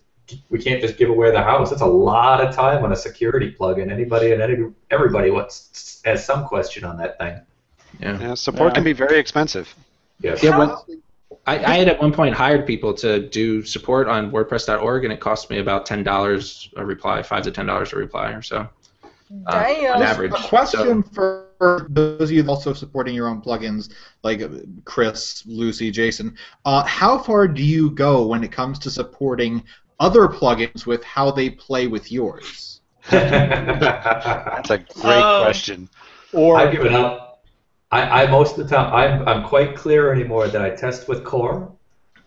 we 0.49 0.59
can't 0.59 0.81
just 0.81 0.97
give 0.97 1.09
away 1.09 1.31
the 1.31 1.41
house. 1.43 1.73
It's 1.73 1.81
a 1.81 1.85
lot 1.85 2.39
of 2.45 2.55
time 2.55 2.85
on 2.85 2.91
a 2.93 2.95
security 2.95 3.53
plugin. 3.59 3.91
Anybody 3.91 4.31
and 4.31 4.41
any, 4.41 4.55
everybody 4.89 5.29
wants 5.29 6.01
has 6.05 6.25
some 6.25 6.45
question 6.47 6.85
on 6.85 6.97
that 6.97 7.17
thing. 7.17 7.41
Yeah. 7.99 8.17
Yeah, 8.21 8.33
support 8.35 8.75
can 8.75 8.83
be 8.85 8.93
very 8.93 9.19
expensive. 9.19 9.73
Yes. 10.21 10.41
Yeah, 10.41 10.57
when, 10.57 10.69
I, 11.47 11.57
I 11.65 11.77
had 11.77 11.87
at 11.87 11.99
one 12.01 12.13
point 12.13 12.35
hired 12.35 12.67
people 12.67 12.93
to 12.95 13.27
do 13.29 13.63
support 13.63 14.07
on 14.07 14.31
WordPress.org, 14.31 15.03
and 15.05 15.11
it 15.13 15.19
cost 15.19 15.49
me 15.49 15.59
about 15.59 15.85
ten 15.85 16.03
dollars 16.03 16.69
a 16.77 16.85
reply, 16.85 17.23
five 17.23 17.43
to 17.43 17.51
ten 17.51 17.65
dollars 17.65 17.93
a 17.93 17.95
reply 17.95 18.31
or 18.31 18.41
so, 18.43 18.69
uh, 19.47 19.63
Damn. 19.63 19.95
on 19.95 20.03
average. 20.03 20.31
A 20.33 20.43
question 20.47 21.01
for 21.03 21.47
those 21.89 22.21
of 22.21 22.31
you 22.31 22.47
also 22.47 22.73
supporting 22.73 23.15
your 23.15 23.27
own 23.27 23.41
plugins, 23.41 23.91
like 24.23 24.41
Chris, 24.85 25.43
Lucy, 25.47 25.89
Jason. 25.91 26.35
Uh, 26.65 26.83
how 26.83 27.17
far 27.17 27.47
do 27.47 27.63
you 27.63 27.89
go 27.91 28.25
when 28.27 28.43
it 28.43 28.51
comes 28.51 28.77
to 28.79 28.91
supporting 28.91 29.63
other 29.99 30.27
plugins 30.27 30.85
with 30.85 31.03
how 31.03 31.31
they 31.31 31.49
play 31.49 31.87
with 31.87 32.11
yours? 32.11 32.81
That's 33.09 34.69
a 34.69 34.77
great 34.77 35.23
Oh. 35.23 35.41
question. 35.43 35.89
Or 36.33 36.57
I've 36.57 36.71
given 36.71 36.93
up. 36.93 37.30
I, 37.91 38.23
I 38.23 38.31
most 38.31 38.57
of 38.57 38.67
the 38.67 38.75
time 38.75 38.93
I'm 38.93 39.27
I'm 39.27 39.43
quite 39.43 39.75
clear 39.75 40.13
anymore 40.13 40.47
that 40.47 40.61
I 40.61 40.69
test 40.69 41.07
with 41.07 41.23
Core, 41.23 41.71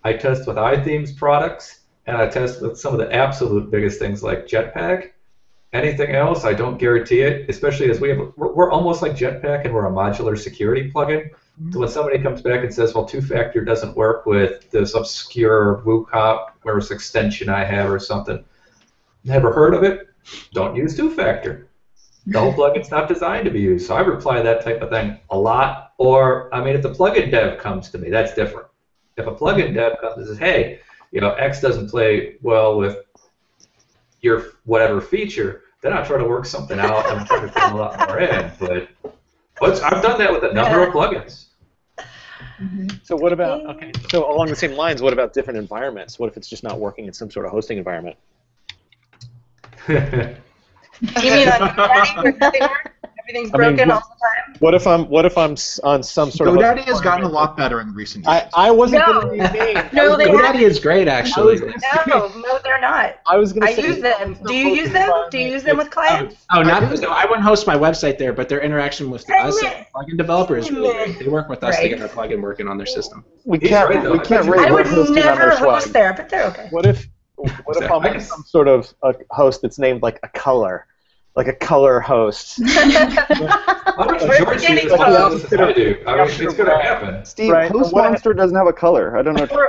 I 0.02 0.12
test 0.12 0.46
with 0.46 0.56
iThemes 0.56 1.16
products, 1.16 1.80
and 2.06 2.16
I 2.16 2.28
test 2.28 2.60
with 2.60 2.78
some 2.78 2.92
of 2.92 2.98
the 2.98 3.12
absolute 3.14 3.70
biggest 3.70 3.98
things 3.98 4.22
like 4.22 4.46
Jetpack. 4.46 5.10
Anything 5.72 6.14
else, 6.14 6.44
I 6.44 6.52
don't 6.52 6.78
guarantee 6.78 7.20
it. 7.20 7.48
Especially 7.48 7.90
as 7.90 7.98
we 7.98 8.10
have, 8.10 8.18
we're, 8.36 8.52
we're 8.52 8.70
almost 8.70 9.02
like 9.02 9.12
Jetpack, 9.12 9.64
and 9.64 9.74
we're 9.74 9.86
a 9.86 9.90
modular 9.90 10.38
security 10.38 10.92
plugin. 10.92 11.30
Mm-hmm. 11.30 11.72
So 11.72 11.80
when 11.80 11.88
somebody 11.88 12.18
comes 12.18 12.42
back 12.42 12.62
and 12.62 12.72
says, 12.72 12.94
"Well, 12.94 13.06
two-factor 13.06 13.64
doesn't 13.64 13.96
work 13.96 14.26
with 14.26 14.70
this 14.70 14.94
obscure 14.94 15.82
WooCommerce 15.86 16.90
extension 16.90 17.48
I 17.48 17.64
have 17.64 17.90
or 17.90 17.98
something," 17.98 18.44
never 19.24 19.52
heard 19.52 19.74
of 19.74 19.82
it. 19.82 20.08
Don't 20.52 20.76
use 20.76 20.96
two-factor 20.96 21.63
the 22.26 22.40
whole 22.40 22.54
plugin's 22.54 22.90
not 22.90 23.08
designed 23.08 23.44
to 23.44 23.50
be 23.50 23.60
used. 23.60 23.86
So 23.86 23.94
I 23.94 24.00
reply 24.00 24.40
that 24.40 24.64
type 24.64 24.80
of 24.80 24.90
thing 24.90 25.18
a 25.30 25.38
lot. 25.38 25.92
Or, 25.98 26.52
I 26.54 26.64
mean, 26.64 26.74
if 26.74 26.82
the 26.82 26.90
plugin 26.90 27.30
dev 27.30 27.58
comes 27.58 27.90
to 27.90 27.98
me, 27.98 28.10
that's 28.10 28.34
different. 28.34 28.66
If 29.16 29.26
a 29.26 29.32
plugin 29.32 29.74
dev 29.74 29.98
comes 30.00 30.16
and 30.16 30.26
says, 30.26 30.38
hey, 30.38 30.80
you 31.12 31.20
know, 31.20 31.32
X 31.34 31.60
doesn't 31.60 31.90
play 31.90 32.36
well 32.42 32.78
with 32.78 32.98
your 34.20 34.52
whatever 34.64 35.00
feature, 35.00 35.62
then 35.82 35.92
I 35.92 36.02
try 36.02 36.18
to 36.18 36.24
work 36.24 36.46
something 36.46 36.78
out 36.78 37.06
and 37.10 37.26
try 37.26 37.40
to 37.42 37.48
put 37.48 37.62
a 37.62 37.76
lot 37.76 38.08
more 38.08 38.18
in. 38.18 38.50
But, 38.58 38.88
but 39.60 39.82
I've 39.82 40.02
done 40.02 40.18
that 40.18 40.32
with 40.32 40.44
a 40.44 40.52
number 40.54 40.82
of 40.82 40.94
plugins. 40.94 41.46
So 43.02 43.16
what 43.16 43.32
about 43.32 43.62
mm-hmm. 43.62 43.70
okay? 43.70 43.92
So 44.10 44.30
along 44.32 44.48
the 44.48 44.56
same 44.56 44.72
lines, 44.72 45.02
what 45.02 45.12
about 45.12 45.32
different 45.32 45.58
environments? 45.58 46.18
What 46.18 46.30
if 46.30 46.36
it's 46.36 46.48
just 46.48 46.62
not 46.62 46.78
working 46.78 47.06
in 47.06 47.12
some 47.12 47.30
sort 47.30 47.46
of 47.46 47.52
hosting 47.52 47.78
environment? 47.78 48.16
You 51.22 51.30
mean 51.30 51.48
on 51.48 51.60
GoDaddy 51.70 52.22
where 52.22 52.32
nothing? 52.38 52.68
Everything's 53.26 53.54
I 53.54 53.56
mean, 53.58 53.76
broken 53.76 53.88
what- 53.88 54.02
all 54.02 54.08
the 54.10 54.26
time? 54.26 54.56
What 54.60 54.74
if 54.74 54.86
I'm 54.86 55.08
what 55.08 55.24
if 55.24 55.36
I'm 55.36 55.56
on 55.82 56.02
some 56.02 56.30
sort 56.30 56.48
of 56.48 56.54
GoDaddy 56.54 56.84
has 56.84 57.00
gotten 57.00 57.24
a 57.24 57.28
lot 57.28 57.56
better 57.56 57.80
in 57.80 57.92
recent 57.92 58.24
years. 58.24 58.42
I, 58.54 58.68
I 58.68 58.70
wasn't 58.70 59.02
No. 59.06 59.22
going 59.22 59.38
to 59.40 59.52
name. 59.52 59.76
No, 59.92 60.16
they 60.16 60.26
GoDaddy 60.26 60.42
haven't. 60.44 60.60
is 60.62 60.78
great, 60.78 61.08
actually. 61.08 61.58
No, 62.06 62.28
no, 62.36 62.58
they're 62.62 62.80
not. 62.80 63.16
I 63.26 63.36
was 63.36 63.52
going 63.52 63.64
I 63.64 63.74
to 63.74 63.82
say 63.82 63.88
use 63.88 64.00
them. 64.00 64.38
Do 64.46 64.54
you 64.54 64.68
use 64.68 64.90
them? 64.92 65.10
Do 65.30 65.38
you 65.38 65.50
use 65.50 65.64
them 65.64 65.76
with 65.78 65.90
clients? 65.90 66.46
Oh, 66.52 66.60
oh 66.60 66.62
not 66.62 66.82
no, 67.00 67.10
I 67.10 67.24
wouldn't 67.24 67.42
host 67.42 67.66
my 67.66 67.74
website 67.76 68.16
there, 68.18 68.32
but 68.32 68.48
their 68.48 68.60
interaction 68.60 69.10
with 69.10 69.26
Dang 69.26 69.48
us, 69.48 69.60
it. 69.62 69.86
plugin 69.94 70.16
developers, 70.16 70.66
is 70.66 70.70
really 70.72 70.92
great. 70.94 71.18
They 71.18 71.28
work 71.28 71.48
with 71.48 71.64
us 71.64 71.76
to 71.76 71.82
Right. 71.82 71.88
get 71.90 71.98
their 71.98 72.08
plugin 72.08 72.40
working 72.42 72.68
on 72.68 72.76
their 72.78 72.86
system. 72.86 73.24
we 73.44 73.58
can't 73.58 73.88
right, 73.88 74.02
we 74.10 74.18
can't 74.20 74.28
bet 74.28 74.44
you- 74.44 74.52
rate 74.52 74.68
I 74.68 74.70
would 74.70 74.86
never 74.86 75.12
their 75.14 75.56
host 75.56 75.92
there, 75.92 76.12
but 76.14 76.28
they're 76.28 76.44
okay. 76.46 76.68
What 76.70 76.86
if 76.86 77.08
what 77.36 77.82
if 77.82 77.90
I'm 77.90 78.02
I 78.02 78.18
some 78.18 78.42
sort 78.44 78.68
of 78.68 78.92
a 79.02 79.14
host 79.30 79.62
that's 79.62 79.78
named 79.78 80.02
like 80.02 80.20
a 80.22 80.28
color, 80.28 80.86
like 81.36 81.48
a 81.48 81.52
color 81.52 82.00
host? 82.00 82.60
How 82.64 84.04
much 84.06 84.22
Where's 84.22 84.38
George 84.38 84.60
the 84.60 84.66
gaming 84.66 84.84
uses 84.84 85.42
this 85.42 85.52
as 85.52 85.60
I 85.60 85.72
do? 85.72 86.02
I 86.06 86.16
mean, 86.16 86.26
it's 86.26 86.36
going 86.54 86.68
to 86.70 86.78
happen. 86.78 87.24
Steve, 87.24 87.52
Right, 87.52 87.70
Host 87.70 87.92
what- 87.92 88.10
Monster 88.10 88.34
doesn't 88.34 88.56
have 88.56 88.66
a 88.66 88.72
color. 88.72 89.16
I 89.18 89.22
don't 89.22 89.34
know. 89.34 89.46
or, 89.50 89.68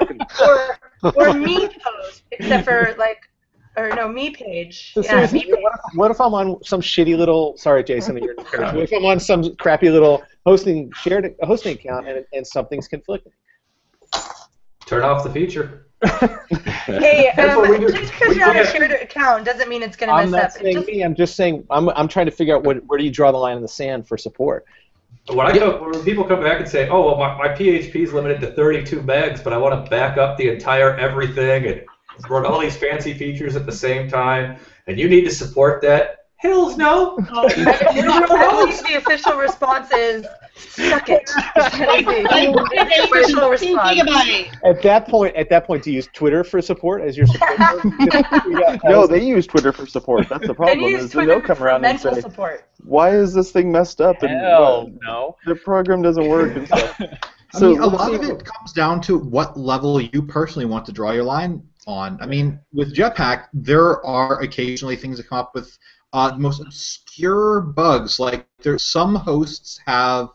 or, 1.04 1.14
or 1.30 1.34
me 1.34 1.68
post, 1.68 2.24
except 2.32 2.66
for 2.66 2.96
like, 2.98 3.30
or 3.78 3.90
no, 3.90 4.08
me 4.08 4.30
page. 4.32 4.94
So 4.94 5.04
Yeah, 5.04 5.30
me 5.32 5.44
page. 5.44 5.54
what, 5.60 5.74
if, 5.74 5.80
what 5.98 6.12
if 6.12 6.22
I'm 6.22 6.34
on 6.34 6.64
some 6.64 6.82
shitty 6.82 7.18
little? 7.18 7.58
Sorry, 7.58 7.84
Jason, 7.84 8.18
you're. 8.18 8.36
what 8.36 8.78
if 8.78 8.94
I'm 8.94 9.06
on 9.06 9.20
some 9.20 9.56
crappy 9.58 9.90
little 9.90 10.24
hosting 10.46 10.92
shared 10.94 11.36
hosting 11.42 11.74
account 11.76 12.08
and, 12.08 12.26
and 12.34 12.46
something's 12.48 12.88
conflicting? 12.88 13.34
Turn 14.86 15.04
off 15.04 15.24
the 15.24 15.32
feature. 15.32 15.85
Hey, 16.86 17.32
That's 17.36 17.56
what 17.56 17.70
we 17.70 17.86
um, 17.86 17.92
just 17.92 18.12
because 18.12 18.36
you're 18.36 18.50
on 18.50 18.58
a 18.58 18.66
shared 18.66 18.92
account 18.92 19.46
doesn't 19.46 19.68
mean 19.68 19.82
it's 19.82 19.96
gonna 19.98 20.14
I'm 20.14 20.32
mess 20.32 20.40
not 20.40 20.44
up. 20.44 20.52
Saying 20.52 20.76
just- 20.76 20.88
me. 20.88 21.02
I'm 21.02 21.16
just 21.16 21.36
saying 21.36 21.66
I'm, 21.70 21.90
I'm 21.90 22.08
trying 22.08 22.28
to 22.28 22.32
figure 22.32 22.56
out 22.56 22.64
what, 22.64 22.86
where 22.86 22.98
do 22.98 23.04
you 23.06 23.12
draw 23.12 23.32
the 23.32 23.38
line 23.38 23.56
in 23.56 23.62
the 23.62 23.68
sand 23.68 24.08
for 24.08 24.18
support. 24.18 24.66
When 25.28 25.48
I 25.48 25.58
come, 25.58 25.92
when 25.92 26.04
people 26.04 26.24
come 26.24 26.42
back 26.44 26.60
and 26.60 26.70
say, 26.70 26.88
"Oh, 26.88 27.04
well, 27.06 27.18
my, 27.18 27.36
my 27.36 27.48
PHP 27.48 27.96
is 27.96 28.14
limited 28.14 28.42
to 28.42 28.52
32 28.52 29.02
megs, 29.02 29.44
but 29.44 29.54
I 29.54 29.58
want 29.58 29.84
to 29.84 29.90
back 29.90 30.18
up 30.18 30.38
the 30.38 30.50
entire 30.50 30.96
everything 30.98 31.66
and 31.66 31.82
run 32.30 32.46
all 32.46 32.60
these 32.60 32.78
fancy 32.78 33.14
features 33.14 33.56
at 33.56 33.66
the 33.66 33.72
same 33.72 34.08
time, 34.08 34.60
and 34.86 35.00
you 35.00 35.10
need 35.10 35.24
to 35.26 35.32
support 35.32 35.82
that," 35.82 36.26
Hills, 36.38 36.78
no. 36.78 37.18
I 37.32 37.48
believe 38.28 38.84
the 38.84 38.96
official 38.98 39.38
response 39.38 39.92
is 39.92 40.28
suck 40.58 41.10
it. 41.10 41.30
That 41.56 42.92
is 42.94 43.12
response. 43.12 43.62
At 44.64 44.82
that 44.84 45.08
point, 45.08 45.36
at 45.36 45.50
that 45.50 45.66
point, 45.66 45.84
do 45.84 45.92
you 45.92 45.98
use 45.98 46.10
Twitter 46.14 46.44
for 46.44 46.62
support 46.62 47.02
as 47.02 47.18
your 47.18 47.28
support? 47.28 47.60
mode? 47.60 48.80
No, 48.84 49.08
they 49.08 49.24
use 49.24 49.48
Twitter 49.48 49.72
for 49.72 49.86
support. 49.86 50.28
That's 50.30 50.42
the 50.42 50.48
Then 50.48 50.56
problem. 50.56 50.80
use 50.92 51.04
Is 51.04 51.12
then 51.12 51.28
they'll 51.28 51.36
Twitter 51.40 51.48
come 51.48 51.58
for 51.58 51.64
around 51.66 51.86
and 51.86 52.00
say, 52.00 52.20
support. 52.22 52.66
"Why 52.84 53.12
is 53.16 53.34
this 53.34 53.52
thing 53.52 53.72
messed 53.72 54.02
up?" 54.02 54.22
And 54.24 54.32
Hell 54.32 54.88
uh, 54.88 55.06
no. 55.06 55.36
the 55.46 55.56
program 55.56 56.02
doesn't 56.02 56.28
work 56.28 56.56
and 56.56 56.68
stuff. 56.68 56.96
I 57.00 57.60
So 57.60 57.70
mean, 57.70 57.80
a 57.82 57.88
lot 57.88 58.10
see- 58.10 58.16
of 58.16 58.24
it 58.24 58.44
comes 58.46 58.74
down 58.74 59.02
to 59.02 59.18
what 59.18 59.58
level 59.58 60.02
you 60.02 60.22
personally 60.22 60.66
want 60.66 60.86
to 60.88 60.92
draw 60.92 61.12
your 61.12 61.24
line 61.24 61.64
on. 61.88 62.18
I 62.22 62.26
mean, 62.26 62.60
with 62.74 62.94
Jetpack, 62.96 63.46
there 63.54 64.06
are 64.06 64.42
occasionally 64.42 64.96
things 64.96 65.18
that 65.18 65.28
come 65.30 65.38
up 65.40 65.52
with 65.54 65.78
uh, 66.14 66.32
the 66.32 66.38
most 66.40 66.62
obscure 66.62 67.62
bugs. 67.62 68.20
Like 68.20 68.48
there, 68.62 68.78
some 68.80 69.16
hosts 69.16 69.80
have 69.86 70.30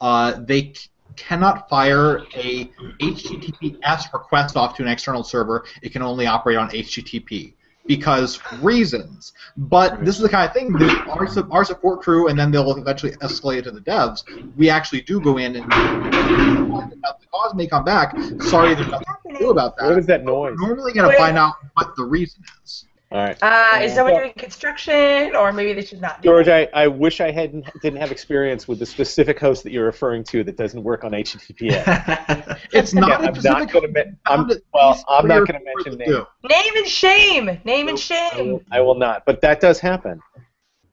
uh, 0.00 0.40
they 0.40 0.72
c- 0.74 0.90
cannot 1.16 1.68
fire 1.68 2.18
a 2.34 2.66
HTTPS 3.00 4.12
request 4.12 4.56
off 4.56 4.76
to 4.76 4.82
an 4.82 4.88
external 4.88 5.22
server. 5.22 5.64
It 5.82 5.92
can 5.92 6.02
only 6.02 6.26
operate 6.26 6.56
on 6.56 6.70
HTTP 6.70 7.54
because 7.86 8.40
reasons. 8.60 9.32
But 9.56 10.04
this 10.04 10.16
is 10.16 10.22
the 10.22 10.28
kind 10.28 10.48
of 10.48 10.54
thing 10.54 10.72
that 10.72 11.06
our, 11.08 11.26
su- 11.26 11.48
our 11.50 11.64
support 11.64 12.00
crew, 12.02 12.28
and 12.28 12.38
then 12.38 12.50
they'll 12.50 12.76
eventually 12.76 13.12
escalate 13.16 13.58
it 13.58 13.62
to 13.62 13.70
the 13.70 13.80
devs. 13.80 14.22
We 14.56 14.70
actually 14.70 15.02
do 15.02 15.20
go 15.20 15.38
in 15.38 15.56
and 15.56 15.70
the 15.70 17.14
cause 17.30 17.54
may 17.54 17.66
come 17.66 17.84
back. 17.84 18.16
Sorry, 18.40 18.74
there's 18.74 18.88
nothing 18.88 19.04
to 19.30 19.38
do 19.38 19.50
about 19.50 19.76
that. 19.76 19.86
What 19.86 19.98
is 19.98 20.06
that 20.06 20.24
noise? 20.24 20.56
We're 20.60 20.68
normally 20.68 20.92
going 20.92 21.10
to 21.10 21.16
find 21.16 21.36
out 21.36 21.54
what 21.74 21.94
the 21.96 22.04
reason 22.04 22.42
is. 22.62 22.86
All 23.14 23.20
right. 23.20 23.38
Uh, 23.42 23.78
is 23.80 23.94
someone 23.94 24.14
doing 24.16 24.32
construction, 24.32 25.36
or 25.36 25.52
maybe 25.52 25.72
they 25.72 25.84
should 25.86 26.00
not 26.00 26.20
do 26.20 26.30
George, 26.30 26.48
I, 26.48 26.68
I 26.74 26.88
wish 26.88 27.20
I 27.20 27.30
hadn't 27.30 27.64
didn't 27.80 28.00
have 28.00 28.10
experience 28.10 28.66
with 28.66 28.80
the 28.80 28.86
specific 28.86 29.38
host 29.38 29.62
that 29.62 29.70
you're 29.70 29.84
referring 29.84 30.24
to 30.24 30.42
that 30.42 30.56
doesn't 30.56 30.82
work 30.82 31.04
on 31.04 31.12
HTTPS. 31.12 32.58
It's 32.72 32.92
Yeah, 32.92 33.00
not 33.00 33.10
a 33.10 33.14
I'm 33.14 33.22
not 33.22 33.36
specific 33.36 33.72
going 33.72 33.94
to. 33.94 34.04
I'm, 34.26 34.50
well, 34.72 35.04
I'm 35.08 35.28
not 35.28 35.46
going 35.46 35.60
to 35.60 35.64
mention 35.64 35.96
that 35.98 36.08
names. 36.08 36.26
do. 36.42 36.48
Name 36.48 36.76
and 36.76 36.86
shame. 36.88 37.60
Name 37.64 37.88
and 37.88 37.90
I 37.90 37.92
will, 37.92 37.96
shame. 37.98 38.66
I 38.72 38.80
will 38.80 38.94
not. 38.96 39.24
But 39.26 39.40
that 39.42 39.60
does 39.60 39.78
happen. 39.78 40.20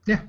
Yeah, 0.06 0.20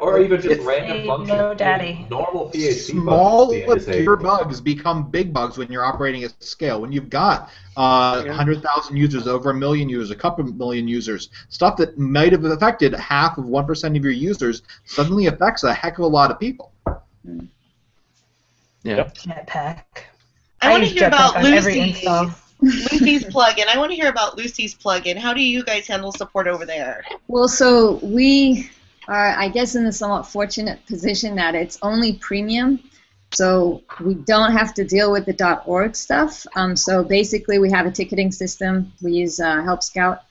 or 0.00 0.20
even 0.20 0.40
just 0.40 0.52
It's- 0.52 0.66
random 0.66 0.96
Ain't 0.98 1.06
functions. 1.06 1.28
no 1.38 1.54
daddy. 1.54 2.06
Normal 2.10 2.50
PHP 2.50 2.90
Small 2.90 3.46
bugs 3.66 3.86
obscure 3.88 4.16
bugs 4.16 4.60
become 4.60 5.10
big 5.10 5.32
bugs 5.32 5.58
when 5.58 5.70
you're 5.70 5.84
operating 5.84 6.24
at 6.24 6.32
scale. 6.42 6.80
When 6.80 6.92
you've 6.92 7.10
got 7.10 7.50
uh, 7.76 8.22
100,000 8.24 8.96
users, 8.96 9.26
over 9.26 9.50
a 9.50 9.54
million 9.54 9.88
users, 9.88 10.10
a 10.10 10.16
couple 10.16 10.44
million 10.44 10.88
users, 10.88 11.28
stuff 11.48 11.76
that 11.76 11.98
might 11.98 12.32
have 12.32 12.44
affected 12.44 12.92
half 12.94 13.38
of 13.38 13.44
1% 13.44 13.96
of 13.96 14.02
your 14.02 14.12
users 14.12 14.62
suddenly 14.84 15.26
affects 15.26 15.62
a 15.64 15.72
heck 15.72 15.98
of 15.98 16.04
a 16.04 16.08
lot 16.08 16.30
of 16.30 16.40
people. 16.40 16.72
Yeah. 18.82 19.04
Jetpack. 19.14 19.82
I 20.60 20.70
want 20.70 20.84
to 20.84 20.88
hear 20.88 21.06
about 21.08 21.34
Jetpack 21.34 21.42
Lucy's 21.42 21.76
install. 21.96 22.30
Lucy's 22.60 23.24
plugin. 23.24 23.68
I 23.68 23.78
want 23.78 23.90
to 23.92 23.96
hear 23.96 24.08
about 24.08 24.36
Lucy's 24.36 24.74
plugin. 24.74 25.16
How 25.16 25.32
do 25.32 25.40
you 25.40 25.62
guys 25.64 25.86
handle 25.86 26.10
support 26.10 26.48
over 26.48 26.66
there? 26.66 27.04
Well, 27.28 27.46
so 27.46 28.00
we 28.02 28.68
are, 29.08 29.34
I 29.36 29.48
guess, 29.48 29.74
in 29.74 29.84
the 29.84 29.92
somewhat 29.92 30.26
fortunate 30.26 30.84
position 30.86 31.34
that 31.36 31.54
it's 31.54 31.78
only 31.82 32.12
premium, 32.14 32.80
so 33.32 33.82
we 34.00 34.14
don't 34.14 34.52
have 34.52 34.74
to 34.74 34.84
deal 34.84 35.10
with 35.10 35.26
the 35.26 35.62
.org 35.66 35.96
stuff. 35.96 36.46
Um, 36.54 36.76
so 36.76 37.02
basically, 37.02 37.58
we 37.58 37.70
have 37.70 37.86
a 37.86 37.90
ticketing 37.90 38.30
system. 38.30 38.92
We 39.02 39.12
use 39.12 39.40
uh, 39.40 39.62
Help 39.62 39.82
Scout, 39.82 40.22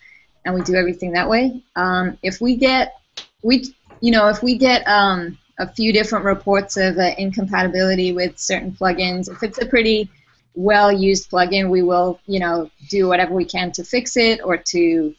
and 0.45 0.55
we 0.55 0.61
do 0.61 0.75
everything 0.75 1.11
that 1.13 1.27
way. 1.27 1.63
Um, 1.75 2.17
if 2.21 2.39
we 2.39 2.55
get, 2.55 2.95
we, 3.41 3.73
you 3.99 4.11
know, 4.11 4.29
if 4.29 4.41
we 4.41 4.57
get 4.57 4.87
um, 4.87 5.37
a 5.59 5.67
few 5.67 5.91
different 5.91 6.25
reports 6.25 6.77
of 6.77 6.97
uh, 6.97 7.11
incompatibility 7.17 8.13
with 8.13 8.37
certain 8.39 8.71
plugins, 8.71 9.29
if 9.29 9.43
it's 9.43 9.59
a 9.59 9.65
pretty 9.65 10.09
well-used 10.53 11.29
plugin, 11.29 11.69
we 11.69 11.83
will, 11.83 12.19
you 12.25 12.39
know, 12.39 12.69
do 12.89 13.07
whatever 13.07 13.33
we 13.33 13.45
can 13.45 13.71
to 13.71 13.83
fix 13.83 14.17
it 14.17 14.39
or 14.43 14.57
to 14.57 15.13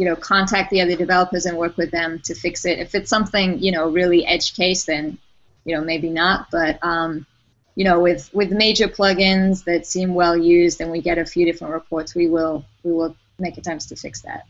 you 0.00 0.06
know, 0.06 0.16
contact 0.16 0.70
the 0.70 0.80
other 0.80 0.96
developers 0.96 1.44
and 1.44 1.58
work 1.58 1.76
with 1.76 1.90
them 1.90 2.20
to 2.24 2.34
fix 2.34 2.64
it. 2.64 2.78
If 2.78 2.94
it's 2.94 3.10
something, 3.10 3.58
you 3.58 3.70
know, 3.70 3.90
really 3.90 4.26
edge 4.26 4.54
case, 4.54 4.86
then, 4.86 5.18
you 5.66 5.76
know, 5.76 5.82
maybe 5.82 6.08
not. 6.08 6.46
But 6.50 6.78
um, 6.82 7.26
you 7.74 7.84
know, 7.84 8.00
with 8.00 8.30
with 8.32 8.50
major 8.50 8.88
plugins 8.88 9.64
that 9.64 9.86
seem 9.86 10.14
well 10.14 10.36
used 10.36 10.80
and 10.80 10.90
we 10.90 11.02
get 11.02 11.18
a 11.18 11.26
few 11.26 11.44
different 11.44 11.74
reports, 11.74 12.14
we 12.14 12.28
will 12.28 12.64
we 12.82 12.92
will 12.92 13.14
make 13.38 13.58
attempts 13.58 13.86
to 13.86 13.96
fix 13.96 14.22
that. 14.22 14.46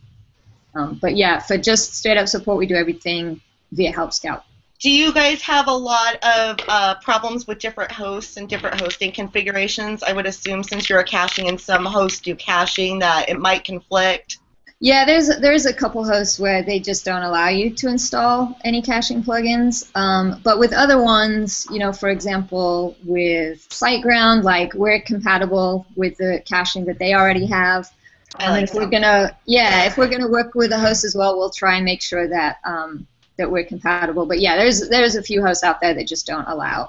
Um, 0.76 1.00
but 1.02 1.16
yeah, 1.16 1.40
for 1.40 1.58
just 1.58 1.94
straight 1.94 2.16
up 2.16 2.28
support, 2.28 2.56
we 2.56 2.66
do 2.66 2.76
everything 2.76 3.40
via 3.72 3.90
Help 3.90 4.12
Scout. 4.12 4.44
Do 4.78 4.88
you 4.88 5.12
guys 5.12 5.42
have 5.42 5.66
a 5.66 5.72
lot 5.72 6.14
of 6.24 6.60
uh, 6.68 6.94
problems 7.02 7.46
with 7.46 7.58
different 7.58 7.90
hosts 7.92 8.36
and 8.36 8.48
different 8.48 8.80
hosting 8.80 9.10
configurations? 9.12 10.04
I 10.04 10.12
would 10.12 10.26
assume 10.26 10.62
since 10.62 10.88
you're 10.88 11.02
caching 11.02 11.48
and 11.48 11.60
some 11.60 11.84
hosts 11.84 12.20
do 12.20 12.36
caching 12.36 13.00
that 13.00 13.28
it 13.28 13.38
might 13.38 13.64
conflict. 13.64 14.38
Yeah, 14.82 15.04
there's 15.04 15.28
there's 15.40 15.66
a 15.66 15.74
couple 15.74 16.02
hosts 16.06 16.38
where 16.38 16.62
they 16.62 16.80
just 16.80 17.04
don't 17.04 17.22
allow 17.22 17.48
you 17.50 17.68
to 17.74 17.88
install 17.88 18.56
any 18.64 18.80
caching 18.80 19.22
plugins. 19.22 19.90
Um, 19.94 20.40
but 20.42 20.58
with 20.58 20.72
other 20.72 21.02
ones, 21.02 21.66
you 21.70 21.78
know, 21.78 21.92
for 21.92 22.08
example, 22.08 22.96
with 23.04 23.68
SiteGround, 23.68 24.42
like 24.42 24.72
we're 24.72 25.02
compatible 25.02 25.86
with 25.96 26.16
the 26.16 26.42
caching 26.46 26.86
that 26.86 26.98
they 26.98 27.12
already 27.12 27.44
have. 27.44 27.90
Um, 28.38 28.52
like 28.52 28.64
if 28.64 28.74
we're 28.74 28.88
gonna, 28.88 29.36
yeah, 29.44 29.84
if 29.84 29.98
we're 29.98 30.08
gonna 30.08 30.30
work 30.30 30.54
with 30.54 30.72
a 30.72 30.78
host 30.78 31.04
as 31.04 31.14
well, 31.14 31.36
we'll 31.36 31.50
try 31.50 31.76
and 31.76 31.84
make 31.84 32.00
sure 32.00 32.26
that 32.28 32.56
um, 32.64 33.06
that 33.36 33.50
we're 33.50 33.64
compatible. 33.64 34.24
But 34.24 34.40
yeah, 34.40 34.56
there's 34.56 34.88
there's 34.88 35.14
a 35.14 35.22
few 35.22 35.44
hosts 35.44 35.62
out 35.62 35.82
there 35.82 35.92
that 35.92 36.06
just 36.06 36.26
don't 36.26 36.48
allow 36.48 36.88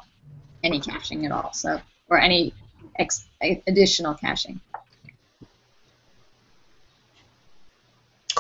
any 0.64 0.80
caching 0.80 1.26
at 1.26 1.34
all, 1.34 1.52
so 1.52 1.82
or 2.08 2.18
any 2.18 2.54
ex- 2.98 3.26
additional 3.42 4.14
caching. 4.14 4.62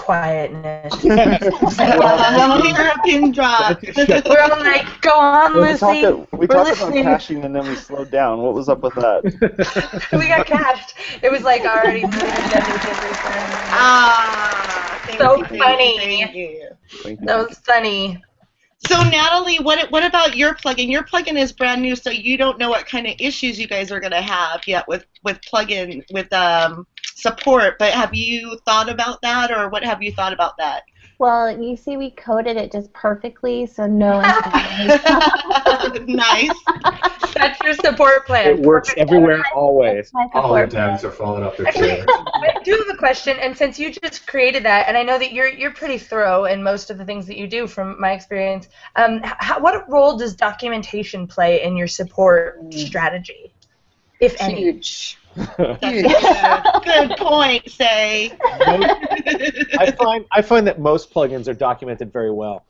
Quietness. 0.02 1.04
Well, 1.78 2.62
hear 2.62 2.92
a 2.96 3.00
pin 3.04 3.32
drop. 3.32 3.82
We're 4.28 4.42
all 4.42 4.60
like, 4.60 5.02
go 5.02 5.12
on, 5.20 5.54
we 5.54 5.62
Lucy. 5.62 6.02
talked, 6.02 6.34
we 6.34 6.48
We're 6.48 6.48
talked 6.48 6.72
about 6.74 6.94
listening. 6.94 7.04
caching 7.04 7.44
and 7.46 7.56
then 7.56 7.68
we 7.68 7.76
slowed 7.76 8.12
down. 8.12 8.42
What 8.42 8.54
was 8.54 8.70
up 8.70 8.82
with 8.82 8.96
that? 8.96 9.24
we 10.14 10.28
got 10.28 10.46
cashed. 10.46 10.96
It 11.22 11.32
was 11.32 11.44
like 11.44 11.62
already 11.66 12.04
moved. 12.04 12.16
Ah, 13.72 15.00
So 15.18 15.36
you, 15.52 15.60
funny. 15.60 15.98
thank 15.98 16.34
you. 16.34 16.70
Thank 17.04 17.22
you. 17.22 17.26
That 17.28 17.38
was 17.48 17.58
funny. 17.60 18.22
So 18.88 19.02
Natalie, 19.04 19.60
what 19.60 19.92
what 19.92 20.04
about 20.04 20.36
your 20.36 20.56
plugin? 20.56 20.90
Your 20.90 21.04
plugin 21.04 21.38
is 21.38 21.52
brand 21.52 21.82
new, 21.82 21.96
so 21.96 22.10
you 22.10 22.38
don't 22.38 22.58
know 22.58 22.70
what 22.70 22.88
kind 22.88 23.06
of 23.08 23.14
issues 23.20 23.60
you 23.60 23.68
guys 23.68 23.92
are 23.92 24.00
going 24.00 24.12
to 24.12 24.22
have 24.22 24.62
yet 24.68 24.88
with 24.88 25.06
with 25.24 25.40
plugin 25.42 26.04
with 26.12 26.32
um, 26.34 26.88
support. 27.22 27.78
But 27.80 27.94
have 27.94 28.14
you 28.14 28.58
thought 28.66 28.90
about 28.90 29.22
that, 29.22 29.52
or 29.52 29.70
what 29.70 29.84
have 29.84 30.02
you 30.02 30.12
thought 30.12 30.34
about 30.34 30.58
that? 30.58 30.84
Well, 31.22 31.62
you 31.62 31.78
see, 31.78 31.98
we 31.98 32.10
coded 32.10 32.58
it 32.58 32.72
just 32.72 32.92
perfectly, 32.94 33.68
so 33.68 33.86
no 33.86 34.18
one. 34.18 34.24
nice. 36.08 36.50
That's 37.36 37.60
your 37.64 37.76
support 37.76 38.26
plan. 38.26 38.48
It 38.48 38.60
works 38.62 38.92
everywhere, 38.98 39.44
always. 39.54 40.12
All 40.16 40.24
the 40.24 40.30
support 40.34 40.72
plan. 40.72 40.98
devs 40.98 41.04
are 41.04 41.12
falling 41.12 41.44
off 41.44 41.58
their 41.58 41.72
chairs. 41.72 42.06
I 42.08 42.56
do 42.64 42.72
have 42.72 42.96
a 42.96 42.98
question, 42.98 43.38
and 43.40 43.56
since 43.56 43.78
you 43.78 43.92
just 43.92 44.26
created 44.26 44.64
that, 44.64 44.88
and 44.88 44.98
I 44.98 45.04
know 45.04 45.20
that 45.20 45.32
you're 45.32 45.48
you're 45.48 45.74
pretty 45.74 46.00
thorough 46.00 46.46
in 46.46 46.64
most 46.64 46.90
of 46.90 46.98
the 46.98 47.06
things 47.06 47.28
that 47.28 47.38
you 47.38 47.46
do, 47.46 47.68
from 47.68 48.02
my 48.02 48.14
experience, 48.14 48.68
um, 48.96 49.22
how, 49.24 49.60
what 49.60 49.88
role 49.92 50.18
does 50.18 50.36
documentation 50.36 51.28
play 51.28 51.62
in 51.62 51.78
your 51.78 51.88
support 51.88 52.74
strategy, 52.74 53.54
if 54.20 54.42
any? 54.42 54.62
Huge. 54.62 55.20
That's 55.36 55.84
a 55.84 56.02
good, 56.02 56.84
good 56.84 57.18
point. 57.18 57.70
Say. 57.70 58.32
I 58.42 59.94
find 59.98 60.26
I 60.32 60.42
find 60.42 60.68
that 60.68 60.80
most 60.80 61.14
plugins 61.14 61.48
are 61.48 61.54
documented 61.54 62.12
very 62.12 62.32
well. 62.32 62.66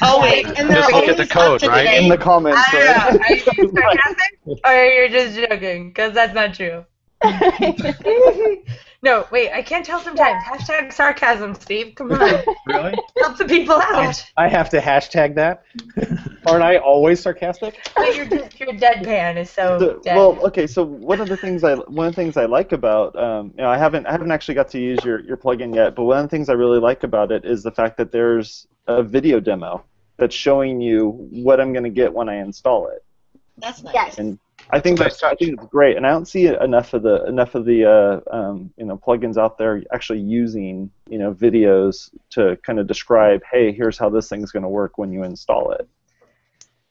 Oh 0.00 0.20
wait, 0.22 0.46
and 0.46 0.56
Just 0.56 0.68
they're 0.68 1.00
look 1.00 1.08
at 1.08 1.16
the 1.16 1.26
code, 1.26 1.62
right? 1.64 2.02
In 2.02 2.08
the 2.08 2.16
comments, 2.16 2.60
I 2.66 2.72
don't 2.72 3.20
right? 3.20 3.46
know. 3.46 3.52
Are 3.52 3.62
you 3.62 3.70
sarcastic, 3.74 4.38
or 4.64 4.84
you're 4.84 5.08
just 5.08 5.36
joking? 5.36 5.88
Because 5.88 6.14
that's 6.14 6.34
not 6.34 6.54
true. 6.54 6.84
no, 9.04 9.26
wait, 9.30 9.52
I 9.52 9.62
can't 9.62 9.84
tell 9.84 10.00
sometimes. 10.00 10.42
Hashtag 10.44 10.92
sarcasm, 10.92 11.54
Steve. 11.54 11.94
Come 11.94 12.10
on, 12.12 12.42
Really? 12.66 12.94
help 13.20 13.36
the 13.36 13.44
people 13.44 13.74
out. 13.76 14.24
I 14.36 14.48
have 14.48 14.70
to 14.70 14.80
hashtag 14.80 15.34
that. 15.36 15.62
Aren't 16.46 16.62
I 16.64 16.78
always 16.78 17.20
sarcastic? 17.20 17.78
But 17.94 18.16
your 18.16 18.24
your 18.24 18.72
deadpan 18.84 19.36
is 19.36 19.50
so 19.50 19.78
So- 19.78 20.00
dead. 20.02 20.16
well, 20.16 20.38
okay. 20.46 20.66
So 20.66 20.82
one 20.84 21.20
of 21.20 21.28
the 21.28 21.36
things 21.36 21.62
I 21.64 21.74
one 21.74 22.06
of 22.08 22.14
the 22.14 22.20
things 22.22 22.36
I 22.36 22.46
like 22.46 22.72
about 22.72 23.14
um, 23.16 23.52
you 23.56 23.62
know 23.62 23.68
I 23.70 23.78
haven't 23.78 24.06
I 24.06 24.12
haven't 24.12 24.30
actually 24.32 24.54
got 24.54 24.68
to 24.70 24.78
use 24.80 24.98
your, 25.04 25.20
your 25.20 25.36
plugin 25.36 25.74
yet, 25.74 25.94
but 25.94 26.04
one 26.04 26.18
of 26.18 26.24
the 26.24 26.28
things 26.34 26.48
I 26.48 26.54
really 26.54 26.80
like 26.80 27.02
about 27.04 27.30
it 27.30 27.44
is 27.44 27.62
the 27.62 27.70
fact 27.72 27.96
that 27.98 28.10
there's 28.10 28.66
a 28.88 29.02
video 29.02 29.38
demo 29.40 29.84
that's 30.16 30.34
showing 30.34 30.80
you 30.80 31.10
what 31.30 31.60
I'm 31.60 31.72
going 31.72 31.84
to 31.84 31.90
get 32.02 32.12
when 32.12 32.28
I 32.28 32.36
install 32.36 32.88
it, 32.88 33.04
That's 33.58 33.82
nice. 33.82 33.94
Yes. 33.94 34.18
and 34.18 34.38
I 34.70 34.80
think 34.80 34.98
That's 34.98 35.20
that's 35.20 35.32
I 35.32 35.34
think 35.36 35.58
it's 35.60 35.68
great, 35.70 35.96
and 35.96 36.06
I 36.06 36.10
don't 36.10 36.26
see 36.26 36.46
enough 36.46 36.94
of 36.94 37.02
the 37.02 37.24
enough 37.26 37.54
of 37.54 37.64
the 37.64 37.84
uh, 37.84 38.20
um, 38.36 38.72
you 38.76 38.86
know 38.86 38.96
plugins 38.96 39.36
out 39.36 39.58
there 39.58 39.82
actually 39.92 40.20
using 40.20 40.90
you 41.08 41.18
know 41.18 41.34
videos 41.34 42.10
to 42.30 42.56
kind 42.62 42.78
of 42.78 42.86
describe, 42.86 43.42
hey, 43.50 43.72
here's 43.72 43.98
how 43.98 44.08
this 44.08 44.28
thing's 44.28 44.50
going 44.50 44.62
to 44.62 44.68
work 44.68 44.96
when 44.98 45.12
you 45.12 45.22
install 45.22 45.72
it. 45.72 45.88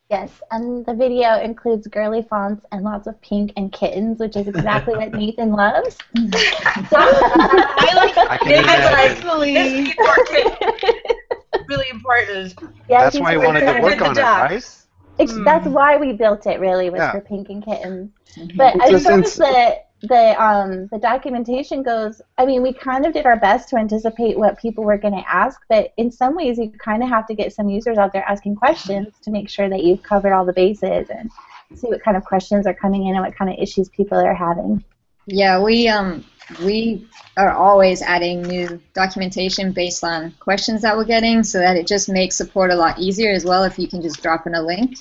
Yes, 0.10 0.42
and 0.52 0.86
the 0.86 0.94
video 0.94 1.40
includes 1.42 1.88
girly 1.88 2.22
fonts 2.22 2.64
and 2.72 2.84
lots 2.84 3.08
of 3.08 3.20
pink 3.22 3.52
and 3.58 3.72
kittens, 3.72 4.20
which 4.20 4.36
is 4.36 4.48
exactly 4.48 4.96
what 4.96 5.12
Nathan 5.14 5.52
loves. 5.54 5.98
I 6.16 7.92
like 7.96 8.18
I 8.18 8.38
can 8.38 8.50
Nathan's 8.50 8.66
imagine. 8.68 8.94
like, 8.94 9.10
this 9.10 9.18
actually. 9.18 9.56
is 9.56 9.90
important. 9.90 11.68
really 11.68 11.90
important. 11.90 12.54
Yeah, 12.88 13.04
That's 13.06 13.20
why 13.20 13.32
I 13.32 13.34
really 13.34 13.46
wanted 13.48 13.60
to 13.62 13.68
at 13.68 13.82
work 13.82 13.98
the 13.98 14.06
on 14.06 14.12
it, 14.12 14.16
job. 14.16 14.52
right? 14.52 14.83
It's, 15.24 15.34
Mm. 15.34 15.46
That's 15.46 15.68
why 15.68 15.98
we 15.98 16.14
built 16.14 16.46
it. 16.48 16.60
Really, 16.60 16.90
was 16.90 17.00
Yeah. 17.00 17.12
for 17.12 17.22
pink 17.22 17.50
and 17.50 17.64
kittens. 17.64 18.12
But 18.56 18.76
Well, 18.78 18.96
as 18.96 19.04
far 19.04 19.20
as 19.20 19.34
since- 19.34 19.36
the 19.38 19.78
the 20.06 20.44
um 20.44 20.88
the 20.92 20.98
documentation 21.00 21.82
goes, 21.82 22.22
I 22.38 22.46
mean, 22.46 22.62
we 22.62 22.74
kind 22.74 23.06
of 23.06 23.14
did 23.14 23.26
our 23.26 23.38
best 23.38 23.70
to 23.70 23.78
anticipate 23.78 24.38
what 24.38 24.58
people 24.60 24.84
were 24.84 24.98
going 24.98 25.14
to 25.14 25.24
ask, 25.34 25.62
but 25.70 25.94
in 25.98 26.12
some 26.12 26.36
ways, 26.36 26.58
you 26.60 26.72
kind 26.72 27.02
of 27.04 27.10
have 27.10 27.26
to 27.28 27.34
get 27.34 27.54
some 27.54 27.70
users 27.70 27.98
out 27.98 28.12
there 28.12 28.26
asking 28.28 28.56
questions 28.58 29.14
to 29.22 29.32
make 29.32 29.48
sure 29.50 29.70
that 29.70 29.82
you've 29.84 30.04
covered 30.04 30.34
all 30.34 30.44
the 30.46 30.52
bases 30.54 31.10
and 31.10 31.32
see 31.76 31.88
what 31.88 32.04
kind 32.04 32.18
of 32.18 32.26
questions 32.26 32.68
are 32.68 32.74
coming 32.74 33.08
in 33.08 33.16
and 33.16 33.24
what 33.24 33.34
kind 33.36 33.50
of 33.50 33.58
issues 33.58 33.88
people 33.90 34.18
are 34.18 34.34
having. 34.34 34.84
Yeah, 35.26 35.62
we 35.62 35.88
um 35.88 36.26
we 36.64 37.08
are 37.38 37.52
always 37.52 38.02
adding 38.02 38.42
new 38.42 38.82
documentation 38.94 39.72
based 39.72 40.04
on 40.04 40.32
questions 40.40 40.82
that 40.82 40.96
we're 40.96 41.06
getting, 41.06 41.44
so 41.44 41.60
that 41.60 41.76
it 41.78 41.88
just 41.88 42.10
makes 42.10 42.36
support 42.36 42.72
a 42.72 42.76
lot 42.76 43.00
easier 43.00 43.32
as 43.32 43.46
well. 43.46 43.64
If 43.64 43.80
you 43.80 43.88
can 43.88 44.02
just 44.02 44.22
drop 44.22 44.46
in 44.48 44.56
a 44.56 44.62
link 44.62 44.98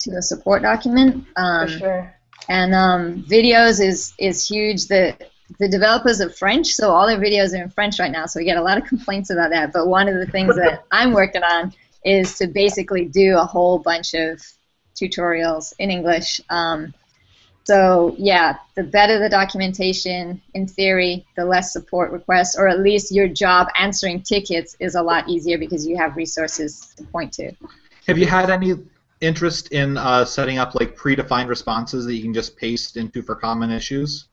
to 0.00 0.10
a 0.16 0.22
support 0.22 0.62
document, 0.62 1.26
um, 1.36 1.68
For 1.68 1.78
sure. 1.78 2.14
and 2.48 2.74
um, 2.74 3.24
videos 3.24 3.84
is 3.84 4.14
is 4.18 4.46
huge. 4.46 4.86
The 4.86 5.16
the 5.58 5.68
developers 5.68 6.20
are 6.20 6.30
French, 6.30 6.68
so 6.68 6.90
all 6.90 7.06
their 7.06 7.18
videos 7.18 7.52
are 7.58 7.62
in 7.62 7.70
French 7.70 7.98
right 7.98 8.10
now. 8.12 8.26
So 8.26 8.40
we 8.40 8.44
get 8.44 8.56
a 8.56 8.62
lot 8.62 8.78
of 8.78 8.84
complaints 8.84 9.30
about 9.30 9.50
that. 9.50 9.72
But 9.72 9.86
one 9.88 10.08
of 10.08 10.14
the 10.14 10.26
things 10.26 10.56
that 10.56 10.84
I'm 10.92 11.12
working 11.12 11.42
on 11.42 11.72
is 12.04 12.36
to 12.38 12.46
basically 12.46 13.06
do 13.06 13.36
a 13.38 13.44
whole 13.44 13.78
bunch 13.78 14.14
of 14.14 14.40
tutorials 14.94 15.72
in 15.78 15.90
English. 15.90 16.40
Um, 16.50 16.94
so 17.64 18.14
yeah, 18.18 18.58
the 18.74 18.82
better 18.82 19.18
the 19.18 19.28
documentation, 19.28 20.40
in 20.52 20.66
theory, 20.66 21.26
the 21.34 21.44
less 21.44 21.72
support 21.72 22.12
requests, 22.12 22.56
or 22.58 22.68
at 22.68 22.80
least 22.80 23.12
your 23.12 23.26
job 23.26 23.68
answering 23.78 24.22
tickets 24.22 24.76
is 24.80 24.94
a 24.94 25.02
lot 25.02 25.28
easier 25.28 25.56
because 25.56 25.86
you 25.86 25.96
have 25.96 26.14
resources 26.16 26.92
to 26.96 27.04
point 27.04 27.32
to. 27.34 27.52
Have 28.06 28.18
you 28.18 28.26
had 28.26 28.50
any 28.50 28.74
interest 29.22 29.72
in 29.72 29.96
uh, 29.96 30.26
setting 30.26 30.58
up 30.58 30.74
like 30.74 30.94
predefined 30.94 31.48
responses 31.48 32.04
that 32.04 32.14
you 32.14 32.22
can 32.22 32.34
just 32.34 32.54
paste 32.58 32.98
into 32.98 33.22
for 33.22 33.34
common 33.34 33.70
issues? 33.70 34.28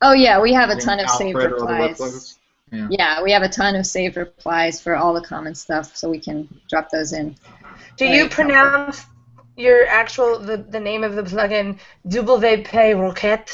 Oh 0.00 0.14
yeah, 0.14 0.40
we 0.40 0.54
have 0.54 0.70
a 0.70 0.76
ton 0.76 0.98
of 0.98 1.10
saved 1.10 1.36
Alfred 1.36 1.52
or 1.52 1.64
other 1.64 1.78
web 1.78 1.90
replies. 1.90 2.38
Yeah. 2.72 2.88
Yeah, 2.90 3.22
we 3.22 3.32
have 3.32 3.42
a 3.42 3.50
ton 3.50 3.76
of 3.76 3.84
saved 3.84 4.16
replies 4.16 4.80
for 4.80 4.96
all 4.96 5.12
the 5.12 5.20
common 5.20 5.54
stuff, 5.54 5.94
so 5.94 6.08
we 6.08 6.18
can 6.18 6.48
drop 6.70 6.88
those 6.88 7.12
in. 7.12 7.36
Do 7.98 8.06
Very 8.06 8.16
you 8.16 8.28
pronounce 8.30 9.04
your 9.56 9.86
actual 9.86 10.38
the, 10.38 10.56
the 10.58 10.80
name 10.80 11.04
of 11.04 11.14
the 11.14 11.22
plugin 11.22 11.78
WP 12.08 12.64
Roquette? 12.96 13.50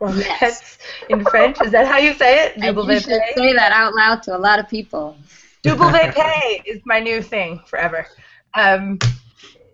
Roquette 0.00 0.40
Yes. 0.40 0.78
in 1.08 1.24
French? 1.24 1.60
Is 1.62 1.72
that 1.72 1.86
how 1.86 1.98
you 1.98 2.14
say 2.14 2.46
it? 2.46 2.56
And 2.62 2.64
you 2.64 2.98
should 2.98 3.10
WP? 3.10 3.34
say 3.36 3.52
that 3.54 3.72
out 3.72 3.94
loud 3.94 4.22
to 4.24 4.36
a 4.36 4.38
lot 4.38 4.58
of 4.58 4.68
people. 4.68 5.16
Double 5.62 5.86
WP 5.86 6.62
is 6.66 6.80
my 6.86 7.00
new 7.00 7.22
thing 7.22 7.60
forever. 7.66 8.06
Um, 8.54 8.98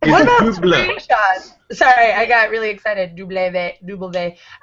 what 0.03 0.23
about 0.23 0.41
double. 0.41 0.73
screenshots? 0.73 1.53
Sorry, 1.73 2.13
I 2.13 2.27
got 2.27 2.51
really 2.51 2.71
excited. 2.71 3.17
Double 3.17 3.35
double 3.87 4.13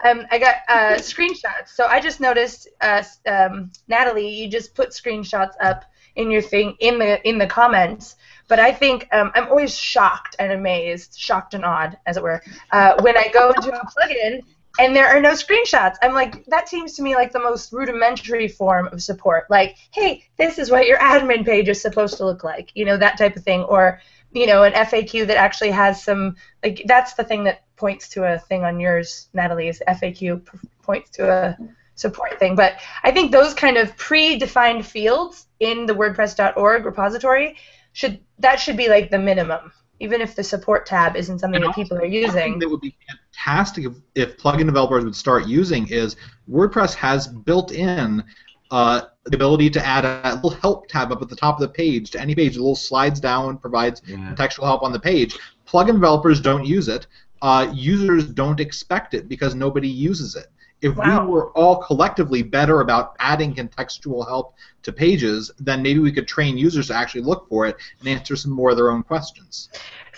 Um, 0.05 0.25
I 0.31 0.39
got 0.39 0.55
uh, 0.69 0.95
screenshots. 0.97 1.69
So 1.75 1.85
I 1.85 1.99
just 1.99 2.19
noticed, 2.19 2.67
uh, 2.81 3.03
um, 3.27 3.71
Natalie, 3.87 4.29
you 4.29 4.49
just 4.49 4.75
put 4.75 4.89
screenshots 4.89 5.53
up 5.61 5.85
in 6.15 6.31
your 6.31 6.41
thing 6.41 6.75
in 6.79 6.99
the 6.99 7.27
in 7.27 7.37
the 7.37 7.47
comments. 7.47 8.15
But 8.47 8.59
I 8.59 8.71
think 8.71 9.07
um, 9.11 9.31
I'm 9.35 9.47
always 9.47 9.75
shocked 9.75 10.35
and 10.37 10.51
amazed, 10.51 11.17
shocked 11.17 11.53
and 11.53 11.63
awed, 11.63 11.97
as 12.05 12.17
it 12.17 12.23
were, 12.23 12.41
uh, 12.71 13.01
when 13.01 13.17
I 13.17 13.29
go 13.33 13.51
into 13.51 13.73
a 13.73 13.85
plugin 13.85 14.41
and 14.79 14.95
there 14.95 15.07
are 15.07 15.21
no 15.21 15.31
screenshots. 15.31 15.95
I'm 16.01 16.13
like, 16.13 16.45
that 16.47 16.67
seems 16.67 16.93
to 16.95 17.03
me 17.03 17.15
like 17.15 17.31
the 17.31 17.39
most 17.39 17.71
rudimentary 17.71 18.47
form 18.47 18.87
of 18.87 19.03
support. 19.03 19.49
Like, 19.49 19.77
hey, 19.91 20.23
this 20.37 20.57
is 20.57 20.71
what 20.71 20.87
your 20.87 20.97
admin 20.97 21.45
page 21.45 21.69
is 21.69 21.81
supposed 21.81 22.17
to 22.17 22.25
look 22.25 22.43
like, 22.43 22.71
you 22.73 22.85
know, 22.85 22.97
that 22.97 23.17
type 23.17 23.35
of 23.35 23.43
thing. 23.43 23.61
Or, 23.61 24.01
you 24.31 24.47
know, 24.47 24.63
an 24.63 24.73
FAQ 24.73 25.27
that 25.27 25.37
actually 25.37 25.71
has 25.71 26.03
some, 26.03 26.35
like, 26.63 26.83
that's 26.87 27.13
the 27.13 27.23
thing 27.23 27.43
that 27.43 27.63
points 27.75 28.09
to 28.09 28.23
a 28.23 28.39
thing 28.39 28.63
on 28.63 28.79
yours, 28.79 29.29
Natalie's 29.33 29.81
FAQ 29.87 30.41
points 30.81 31.11
to 31.11 31.29
a 31.29 31.57
support 31.95 32.39
thing. 32.39 32.55
But 32.55 32.73
I 33.03 33.11
think 33.11 33.31
those 33.31 33.53
kind 33.53 33.77
of 33.77 33.95
predefined 33.97 34.85
fields 34.85 35.47
in 35.59 35.85
the 35.85 35.93
WordPress.org 35.93 36.85
repository 36.85 37.57
should, 37.93 38.19
that 38.39 38.59
should 38.59 38.77
be 38.77 38.87
like 38.89 39.11
the 39.11 39.19
minimum. 39.19 39.71
Even 39.99 40.19
if 40.21 40.35
the 40.35 40.43
support 40.43 40.85
tab 40.85 41.15
isn't 41.15 41.39
something 41.39 41.61
And 41.61 41.69
that 41.69 41.75
people 41.75 41.97
are 41.97 42.05
using. 42.05 42.59
that 42.59 42.67
would 42.69 42.81
be 42.81 42.95
fantastic 43.07 43.85
if, 43.85 43.93
if 44.15 44.37
plugin 44.37 44.65
developers 44.65 45.05
would 45.05 45.15
start 45.15 45.45
using 45.47 45.87
is 45.87 46.15
WordPress 46.49 46.93
has 46.95 47.27
built 47.27 47.71
in 47.71 48.23
uh, 48.71 49.01
the 49.25 49.35
ability 49.35 49.69
to 49.69 49.85
add 49.85 50.03
a 50.03 50.33
little 50.35 50.49
help 50.49 50.87
tab 50.87 51.11
up 51.11 51.21
at 51.21 51.29
the 51.29 51.35
top 51.35 51.55
of 51.55 51.61
the 51.61 51.69
page 51.69 52.09
to 52.11 52.19
any 52.19 52.33
page. 52.35 52.55
A 52.57 52.59
little 52.59 52.75
slides 52.75 53.19
down, 53.19 53.57
provides 53.57 54.01
contextual 54.01 54.63
help 54.63 54.81
on 54.81 54.91
the 54.91 54.99
page. 54.99 55.37
Plugin 55.67 55.93
developers 55.93 56.41
don't 56.41 56.65
use 56.65 56.87
it. 56.87 57.07
Uh, 57.41 57.71
users 57.73 58.25
don't 58.25 58.59
expect 58.59 59.13
it 59.13 59.29
because 59.29 59.53
nobody 59.53 59.87
uses 59.87 60.35
it. 60.35 60.47
If 60.83 60.97
Wow. 60.97 61.25
we 61.25 61.31
were 61.31 61.49
all 61.51 61.77
collectively 61.77 62.43
better 62.43 62.81
about 62.81 63.15
adding 63.19 63.55
contextual 63.55 64.27
help 64.27 64.53
to 64.83 64.91
pages, 64.91 65.49
then 65.57 65.81
maybe 65.81 65.99
we 65.99 66.11
could 66.11 66.27
train 66.27 66.57
users 66.57 66.87
to 66.87 66.93
actually 66.93 67.21
look 67.21 67.47
for 67.47 67.65
it 67.65 67.77
and 67.99 68.09
answer 68.09 68.35
some 68.35 68.51
more 68.51 68.71
of 68.71 68.75
their 68.75 68.91
own 68.91 69.01
questions. 69.01 69.69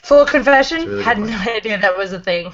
Full 0.03 0.25
confession, 0.25 0.79
That's 0.79 0.87
really 0.89 1.03
had 1.03 1.17
good 1.17 1.29
no 1.29 1.37
idea 1.53 1.77
that 1.79 1.95
was 1.95 2.13
a 2.13 2.19
thing. 2.19 2.51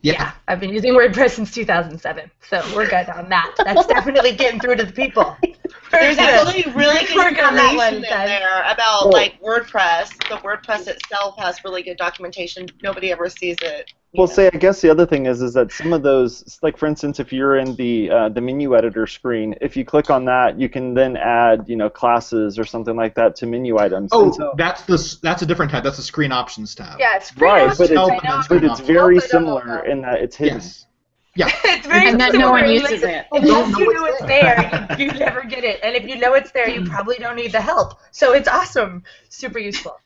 Yeah. 0.00 0.32
I've 0.48 0.58
been 0.58 0.70
using 0.70 0.92
WordPress 0.94 1.30
since 1.30 1.52
2007, 1.54 2.28
so 2.50 2.60
we're 2.74 2.88
good 2.88 3.08
on 3.08 3.28
that. 3.28 3.54
That's 3.64 3.86
definitely 3.86 4.32
getting 4.32 4.58
through 4.58 4.74
to 4.76 4.84
the 4.84 4.92
people. 4.92 5.36
There's 5.92 6.16
Good. 6.16 6.28
actually 6.28 6.72
really 6.72 7.06
good 7.06 7.16
Work 7.16 7.40
on 7.40 7.54
that 7.54 7.76
one, 7.76 7.94
information 7.94 8.20
in 8.22 8.26
there 8.26 8.62
about 8.62 9.04
Well- 9.04 9.12
like 9.12 9.40
WordPress. 9.40 10.08
The 10.28 10.36
WordPress 10.38 10.88
itself 10.88 11.38
has 11.38 11.62
really 11.64 11.84
good 11.84 11.96
documentation. 11.98 12.66
Nobody 12.82 13.12
ever 13.12 13.28
sees 13.28 13.56
it. 13.62 13.92
You 14.12 14.18
Well, 14.18 14.26
know. 14.28 14.32
say 14.34 14.46
I 14.52 14.58
guess 14.58 14.80
the 14.82 14.90
other 14.90 15.06
thing 15.06 15.24
is 15.26 15.40
is 15.40 15.54
that 15.54 15.72
some 15.72 15.92
of 15.94 16.02
those, 16.02 16.58
like 16.62 16.76
for 16.76 16.86
instance, 16.86 17.18
if 17.18 17.32
you're 17.32 17.56
in 17.56 17.74
the 17.76 18.10
uh, 18.10 18.28
the 18.28 18.40
menu 18.42 18.76
editor 18.76 19.06
screen, 19.06 19.54
if 19.62 19.74
you 19.76 19.84
click 19.86 20.10
on 20.10 20.26
that, 20.26 20.60
you 20.60 20.68
can 20.68 20.92
then 20.92 21.16
add 21.16 21.64
you 21.66 21.76
know 21.76 21.88
classes 21.88 22.58
or 22.58 22.64
something 22.64 22.94
like 22.94 23.14
that 23.14 23.36
to 23.36 23.46
menu 23.46 23.78
items. 23.78 24.10
Oh, 24.12 24.30
so- 24.32 24.52
that's 24.56 24.82
the 24.82 25.18
that's 25.22 25.40
a 25.42 25.46
different 25.46 25.70
tab. 25.72 25.82
That's 25.82 25.96
the 25.96 26.02
screen 26.02 26.30
options 26.30 26.74
tab. 26.74 27.00
Yeah, 27.00 27.16
it's 27.16 27.34
Right, 27.38 27.74
pretty 27.74 27.94
but 27.94 28.08
it's- 28.10 28.22
much- 28.22 28.48
but 28.50 28.64
it's 28.64 28.80
very 28.80 29.14
Help, 29.16 29.24
I 29.24 29.28
don't 29.28 29.30
similar 29.30 29.84
in 29.86 30.02
that 30.02 30.20
it's 30.20 30.36
hidden. 30.36 30.56
Yes. 30.58 30.86
Yeah. 31.34 31.46
it's 31.64 31.86
very 31.86 32.08
And 32.10 32.20
then 32.20 32.38
no 32.38 32.50
one 32.50 32.68
uses 32.70 33.02
it. 33.02 33.24
Unless 33.32 33.78
you 33.78 33.94
know 33.94 34.04
it's 34.04 34.20
there, 34.26 34.86
you, 34.98 35.06
you 35.06 35.12
never 35.12 35.42
get 35.44 35.64
it. 35.64 35.80
And 35.82 35.96
if 35.96 36.06
you 36.06 36.18
know 36.18 36.34
it's 36.34 36.50
there, 36.52 36.68
you 36.68 36.84
probably 36.84 37.16
don't 37.16 37.36
need 37.36 37.52
the 37.52 37.60
help. 37.62 37.94
So 38.10 38.34
it's 38.34 38.48
awesome. 38.48 39.02
Super 39.30 39.58
useful. 39.58 39.98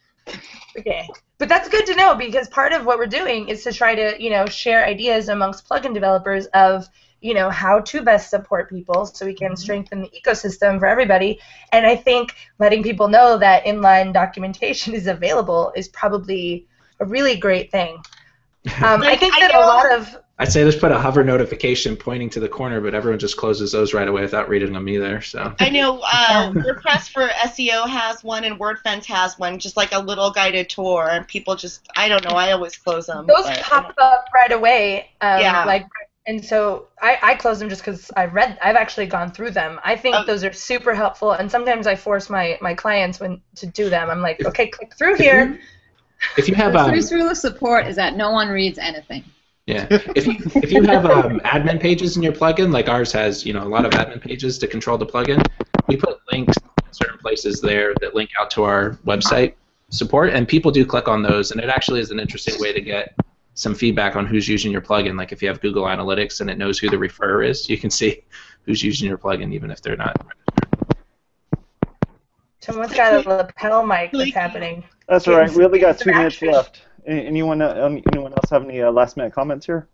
Okay. 0.78 1.08
But 1.38 1.48
that's 1.48 1.68
good 1.68 1.86
to 1.86 1.94
know 1.94 2.14
because 2.14 2.48
part 2.48 2.72
of 2.72 2.84
what 2.84 2.98
we're 2.98 3.06
doing 3.06 3.48
is 3.48 3.62
to 3.64 3.72
try 3.72 3.94
to, 3.94 4.22
you 4.22 4.30
know, 4.30 4.46
share 4.46 4.84
ideas 4.84 5.28
amongst 5.28 5.68
plugin 5.68 5.94
developers 5.94 6.46
of, 6.46 6.88
you 7.20 7.34
know, 7.34 7.50
how 7.50 7.80
to 7.80 8.02
best 8.02 8.30
support 8.30 8.68
people 8.68 9.06
so 9.06 9.26
we 9.26 9.34
can 9.34 9.56
strengthen 9.56 10.02
the 10.02 10.10
ecosystem 10.10 10.78
for 10.78 10.86
everybody. 10.86 11.40
And 11.72 11.86
I 11.86 11.96
think 11.96 12.34
letting 12.58 12.82
people 12.82 13.08
know 13.08 13.38
that 13.38 13.64
inline 13.64 14.12
documentation 14.12 14.94
is 15.00 15.06
available 15.06 15.72
is 15.76 15.88
probably 15.88 16.66
a 17.00 17.04
really 17.04 17.36
great 17.36 17.70
thing. 17.70 17.98
Um, 18.82 19.02
I 19.02 19.14
think 19.14 19.32
that 19.38 19.54
a 19.54 19.60
lot 19.60 19.92
of 19.92 20.18
I'd 20.38 20.52
say 20.52 20.62
just 20.64 20.80
put 20.80 20.92
a 20.92 20.98
hover 20.98 21.24
notification 21.24 21.96
pointing 21.96 22.28
to 22.30 22.40
the 22.40 22.48
corner, 22.48 22.82
but 22.82 22.94
everyone 22.94 23.18
just 23.18 23.38
closes 23.38 23.72
those 23.72 23.94
right 23.94 24.06
away 24.06 24.20
without 24.20 24.50
reading 24.50 24.74
them 24.74 24.86
either. 24.86 25.22
So 25.22 25.54
I 25.58 25.70
know 25.70 26.00
uh, 26.12 26.50
WordPress 26.54 27.08
for 27.08 27.26
SEO 27.28 27.88
has 27.88 28.22
one 28.22 28.44
and 28.44 28.60
WordFence 28.60 29.06
has 29.06 29.38
one, 29.38 29.58
just 29.58 29.78
like 29.78 29.92
a 29.92 29.98
little 29.98 30.30
guided 30.30 30.68
tour, 30.68 31.08
and 31.10 31.26
people 31.26 31.56
just, 31.56 31.88
I 31.96 32.08
don't 32.08 32.22
know, 32.24 32.36
I 32.36 32.52
always 32.52 32.76
close 32.76 33.06
them. 33.06 33.26
those 33.26 33.44
but- 33.44 33.62
pop 33.62 33.94
up 33.96 34.26
right 34.34 34.52
away. 34.52 35.10
Um, 35.22 35.40
Yeah. 35.40 35.64
Like, 35.64 35.86
and 36.26 36.44
so 36.44 36.88
I, 37.00 37.18
I 37.22 37.34
close 37.36 37.58
them 37.60 37.68
just 37.70 37.80
because 37.82 38.10
I've 38.16 38.34
read, 38.34 38.58
I've 38.60 38.76
actually 38.76 39.06
gone 39.06 39.30
through 39.30 39.52
them. 39.52 39.80
I 39.84 39.96
think 39.96 40.16
Oh. 40.16 40.24
those 40.26 40.44
are 40.44 40.52
super 40.52 40.92
helpful, 40.94 41.30
and 41.32 41.50
sometimes 41.50 41.86
I 41.86 41.94
force 41.96 42.28
my 42.28 42.58
my 42.60 42.74
clients 42.74 43.20
when 43.20 43.40
to 43.54 43.66
do 43.66 43.88
them. 43.88 44.10
I'm 44.10 44.20
like, 44.20 44.40
If- 44.40 44.48
okay, 44.48 44.66
click 44.66 44.94
through 44.98 45.14
here. 45.14 45.46
you, 45.52 45.58
if 46.36 46.48
you 46.48 46.54
have 46.56 46.72
The 46.74 46.80
um, 46.80 46.90
first 46.90 47.10
rule 47.12 47.30
of 47.30 47.36
support 47.38 47.86
is 47.86 47.96
that 47.96 48.16
no 48.16 48.32
one 48.32 48.48
reads 48.48 48.76
anything. 48.78 49.24
Yeah. 49.66 49.86
If 50.14 50.26
you 50.26 50.36
if 50.62 50.70
you 50.70 50.82
have 50.84 51.04
um, 51.06 51.40
admin 51.40 51.80
pages 51.80 52.16
in 52.16 52.22
your 52.22 52.32
plugin, 52.32 52.72
like 52.72 52.88
ours 52.88 53.12
has, 53.12 53.44
you 53.44 53.52
know, 53.52 53.64
a 53.64 53.68
lot 53.68 53.84
of 53.84 53.90
admin 53.92 54.20
pages 54.20 54.58
to 54.58 54.66
control 54.66 54.96
the 54.96 55.06
plugin, 55.06 55.44
we 55.88 55.96
put 55.96 56.20
links 56.32 56.56
in 56.56 56.92
certain 56.92 57.18
places 57.18 57.60
there 57.60 57.92
that 58.00 58.14
link 58.14 58.30
out 58.38 58.50
to 58.52 58.62
our 58.62 58.92
website 59.04 59.54
support, 59.90 60.30
and 60.32 60.46
people 60.46 60.70
do 60.70 60.86
click 60.86 61.08
on 61.08 61.22
those, 61.22 61.50
and 61.50 61.60
it 61.60 61.68
actually 61.68 62.00
is 62.00 62.10
an 62.10 62.20
interesting 62.20 62.54
way 62.60 62.72
to 62.72 62.80
get 62.80 63.14
some 63.54 63.74
feedback 63.74 64.16
on 64.16 64.26
who's 64.26 64.48
using 64.48 64.70
your 64.70 64.82
plugin. 64.82 65.16
Like 65.16 65.32
if 65.32 65.42
you 65.42 65.48
have 65.48 65.60
Google 65.60 65.84
Analytics 65.84 66.40
and 66.40 66.48
it 66.48 66.58
knows 66.58 66.78
who 66.78 66.88
the 66.88 66.96
referrer 66.96 67.46
is, 67.46 67.68
you 67.68 67.76
can 67.76 67.90
see 67.90 68.22
who's 68.62 68.82
using 68.82 69.08
your 69.08 69.18
plugin 69.18 69.52
even 69.52 69.70
if 69.70 69.82
they're 69.82 69.96
not. 69.96 70.16
Registered. 70.18 70.96
Someone's 72.60 72.94
got 72.94 73.26
a 73.26 73.28
lapel 73.28 73.86
mic 73.86 74.10
that's 74.12 74.34
happening. 74.34 74.84
That's 75.08 75.26
all 75.28 75.36
right. 75.36 75.50
We 75.52 75.64
only 75.64 75.78
got 75.78 75.98
two 75.98 76.10
minutes 76.10 76.42
left. 76.42 76.82
A- 77.06 77.10
Anyone 77.10 77.62
uh, 77.62 77.84
um, 77.86 78.02
anyone 78.12 78.32
else 78.32 78.50
have 78.50 78.64
any 78.64 78.82
uh, 78.82 78.90
last 78.90 79.16
minute 79.16 79.32
comments 79.32 79.66
here? 79.66 79.88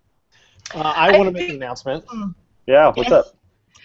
Uh, 0.74 0.80
I 0.96 1.16
want 1.18 1.28
to 1.28 1.32
make 1.32 1.48
an 1.50 1.56
announcement. 1.56 2.04
Yeah. 2.66 2.92
What's 2.94 3.10
Yes. 3.10 3.12
up? 3.12 3.26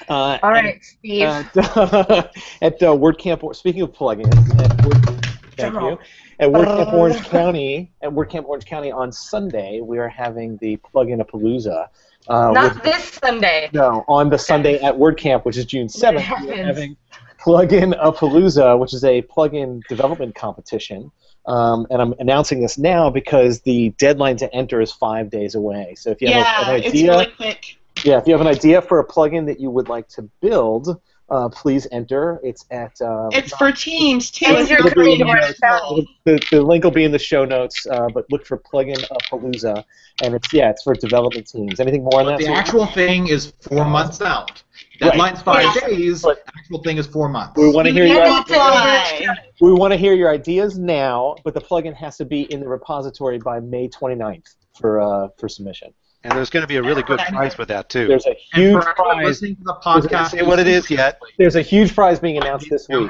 Uh, 0.09 0.37
All 0.43 0.51
right, 0.51 0.83
Steve. 0.83 1.23
At, 1.23 1.55
at 1.57 2.83
uh, 2.83 2.93
WordCamp, 2.95 3.55
speaking 3.55 3.81
of 3.81 3.91
plugins, 3.93 4.31
at 4.61 4.85
Word, 4.85 5.25
thank 5.57 5.71
Drum 5.73 5.77
roll. 5.77 5.91
you. 5.93 5.97
At 6.39 6.49
WordCamp 6.51 6.93
Orange 6.93 7.23
County, 7.25 7.91
at 8.03 8.11
WordCamp 8.11 8.45
Orange 8.45 8.65
County 8.65 8.91
on 8.91 9.11
Sunday, 9.11 9.81
we 9.81 9.97
are 9.97 10.07
having 10.07 10.55
the 10.57 10.77
plugin 10.77 11.19
palooza. 11.27 11.87
Uh, 12.27 12.51
Not 12.51 12.75
with- 12.75 12.83
this 12.83 13.05
Sunday. 13.23 13.69
no, 13.73 14.05
on 14.07 14.29
the 14.29 14.37
Sunday 14.37 14.79
at 14.81 14.93
WordCamp, 14.93 15.45
which 15.45 15.57
is 15.57 15.65
June 15.65 15.87
7th, 15.87 16.11
we 16.11 16.17
are 16.17 16.19
happens? 16.19 16.51
having 16.67 16.97
Plugin 17.41 17.95
a 17.99 18.11
Palooza, 18.11 18.77
which 18.77 18.93
is 18.93 19.03
a 19.03 19.21
plugin 19.23 19.81
development 19.89 20.35
competition. 20.35 21.11
Um, 21.47 21.87
and 21.89 22.01
I'm 22.01 22.13
announcing 22.19 22.61
this 22.61 22.77
now 22.77 23.09
because 23.09 23.61
the 23.61 23.89
deadline 23.97 24.37
to 24.37 24.53
enter 24.53 24.81
is 24.81 24.91
five 24.91 25.29
days 25.29 25.55
away. 25.55 25.95
So 25.95 26.11
if 26.11 26.21
you 26.21 26.27
have 26.27 26.35
yeah, 26.37 26.69
a, 26.69 26.73
an 26.73 26.79
it's 26.79 26.87
idea, 26.87 27.11
really 27.11 27.25
quick. 27.37 27.77
yeah, 28.03 28.17
if 28.17 28.27
you 28.27 28.33
have 28.33 28.41
an 28.41 28.47
idea 28.47 28.81
for 28.81 28.99
a 28.99 29.07
plugin 29.07 29.45
that 29.45 29.59
you 29.59 29.69
would 29.69 29.87
like 29.87 30.09
to 30.09 30.23
build, 30.41 31.01
uh, 31.29 31.49
please 31.49 31.87
enter. 31.91 32.39
It's 32.43 32.65
at 32.71 32.99
uh, 33.01 33.29
It's 33.31 33.53
for 33.57 33.71
teams 33.71 34.31
too. 34.31 34.45
It's 34.49 34.69
you're 34.69 34.79
for 34.81 34.87
It'll 34.89 35.03
be 35.03 35.13
in 35.13 35.19
coming 35.27 35.35
to 35.43 35.53
the- 35.59 36.07
the, 36.23 36.47
the 36.51 36.61
link 36.61 36.83
will 36.83 36.91
be 36.91 37.03
in 37.03 37.11
the 37.11 37.19
show 37.19 37.43
notes, 37.45 37.85
uh, 37.87 38.07
but 38.13 38.25
look 38.31 38.45
for 38.45 38.57
plugin 38.57 39.03
a 39.11 39.17
Palooza, 39.29 39.83
and 40.23 40.33
it's 40.35 40.51
yeah, 40.53 40.69
it's 40.69 40.83
for 40.83 40.93
development 40.95 41.47
teams. 41.47 41.79
Anything 41.79 42.03
more 42.03 42.21
on 42.21 42.25
that? 42.27 42.37
The 42.37 42.45
Susan? 42.45 42.53
actual 42.57 42.85
thing 42.87 43.27
is 43.27 43.53
four 43.61 43.85
months 43.85 44.21
out. 44.21 44.63
Right. 45.01 45.11
Deadline's 45.11 45.41
five 45.41 45.63
Yeah. 45.81 45.87
days. 45.89 46.21
But- 46.21 46.43
actual 46.57 46.81
thing 46.83 46.97
is 46.97 47.07
four 47.07 47.29
months. 47.29 47.53
We 47.57 47.69
want 47.71 47.87
to 47.87 47.93
hear 47.93 48.05
You 48.05 48.13
your 48.13 48.23
never 48.23 48.41
apply. 48.41 49.25
we 49.61 49.71
want 49.73 49.91
to 49.93 49.97
hear 49.97 50.13
your 50.13 50.29
ideas 50.31 50.77
now, 50.79 51.35
but 51.43 51.53
the 51.53 51.61
plugin 51.61 51.93
has 51.95 52.17
to 52.17 52.25
be 52.25 52.41
in 52.51 52.59
the 52.61 52.67
repository 52.67 53.37
by 53.37 53.59
May 53.59 53.87
29th 53.89 54.55
for 54.79 54.99
uh, 55.01 55.27
for 55.37 55.47
submission. 55.49 55.93
And 56.27 56.37
there's 56.37 56.49
going 56.49 56.61
to 56.63 56.67
be 56.67 56.75
a 56.75 56.83
really 56.83 57.03
good 57.03 57.19
prize 57.19 57.57
with 57.57 57.69
that 57.69 57.87
too. 57.87 58.05
There's 58.05 58.25
a 58.25 58.31
And 58.31 58.37
huge 58.63 58.83
for 58.83 58.93
prize. 58.95 59.25
listening 59.25 59.55
to 59.55 59.63
the 59.63 59.75
podcast, 59.75 60.31
Say 60.31 60.41
what 60.43 60.59
it 60.59 60.67
is 60.67 60.91
yet. 60.91 61.21
There's 61.37 61.55
a 61.55 61.61
huge 61.61 61.95
prize 61.95 62.19
being 62.19 62.35
announced 62.35 62.69
this 62.69 62.85
week. 62.89 63.09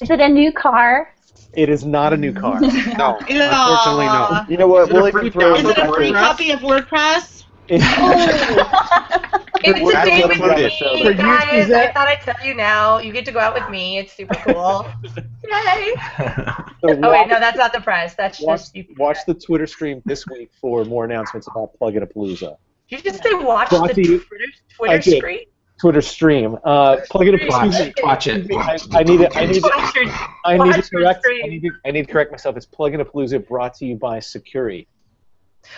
Is 0.00 0.10
it 0.10 0.18
a 0.20 0.28
new 0.28 0.50
car? 0.50 1.14
It 1.54 1.68
is 1.68 1.84
not 1.84 2.12
a 2.12 2.16
new 2.16 2.32
car. 2.32 2.60
No, 2.60 3.16
unfortunately, 3.20 4.06
no. 4.06 4.44
You 4.48 4.56
know 4.56 4.66
what? 4.66 4.88
Is 4.88 4.92
We'll 4.92 5.04
a 5.04 5.08
even 5.08 5.20
free 5.20 5.30
throw 5.30 5.54
Is 5.54 5.64
it 5.64 5.78
a 5.78 5.92
free 5.92 6.10
copy 6.10 6.50
of 6.50 6.60
WordPress? 6.60 7.44
It's 9.64 9.80
We're 9.80 9.92
the 9.92 9.96
happy 9.96 10.10
same 10.10 10.22
to 10.22 10.28
with 10.28 10.38
me, 10.56 10.64
it. 10.64 10.72
For 10.78 11.10
you, 11.10 11.14
guys. 11.14 11.70
I 11.70 11.92
thought 11.92 12.08
I'd 12.08 12.20
tell 12.20 12.34
you 12.44 12.52
now. 12.54 12.98
You 12.98 13.12
get 13.12 13.24
to 13.26 13.32
go 13.32 13.38
out 13.38 13.54
with 13.54 13.68
me. 13.70 13.98
It's 13.98 14.12
super 14.12 14.34
cool. 14.34 14.86
Yay! 15.14 15.94
So 16.18 16.24
Oh 16.82 16.86
wait, 16.88 17.00
watch, 17.00 17.28
no, 17.28 17.38
that's 17.38 17.56
not 17.56 17.72
the 17.72 17.80
prize. 17.80 18.14
That's 18.16 18.40
watch, 18.40 18.60
just 18.60 18.74
you. 18.74 18.86
watch 18.98 19.18
the 19.26 19.34
Twitter 19.34 19.68
stream 19.68 20.02
this 20.04 20.26
week 20.26 20.50
for 20.60 20.84
more 20.84 21.04
announcements 21.04 21.46
about 21.46 21.78
Plug 21.78 21.94
Plugin 21.94 22.02
a 22.02 22.06
Palooza. 22.06 22.56
You 22.88 23.00
just 23.00 23.22
say 23.22 23.34
watch 23.34 23.70
Brought 23.70 23.88
the 23.88 23.94
to 23.94 24.02
you- 24.02 24.18
Twitter, 24.18 24.44
I 24.90 24.98
Twitter 24.98 24.98
did. 24.98 25.46
Twitter 25.80 26.00
stream. 26.02 26.56
Uh, 26.64 26.96
Plugin 27.10 27.40
a 27.40 27.46
Watch, 27.48 27.70
Palooza. 27.70 27.92
watch 28.02 28.26
it. 28.26 28.46
I, 28.52 28.78
I 28.98 29.02
need 29.04 29.18
to. 29.18 29.36
I 29.38 29.46
need 29.46 29.62
to. 29.62 30.28
I 30.44 30.58
need 30.58 30.74
to 30.74 30.90
correct. 30.90 31.24
I 31.26 31.46
need 31.48 31.62
to, 31.62 31.70
I 31.86 31.90
need 31.92 32.06
to 32.06 32.12
correct 32.12 32.30
myself. 32.32 32.56
It's 32.56 32.66
Plugin 32.66 33.00
a 33.00 33.04
Palooza 33.04 33.46
brought 33.46 33.74
to 33.74 33.86
you 33.86 33.94
by 33.96 34.18
Sucuri. 34.18 34.86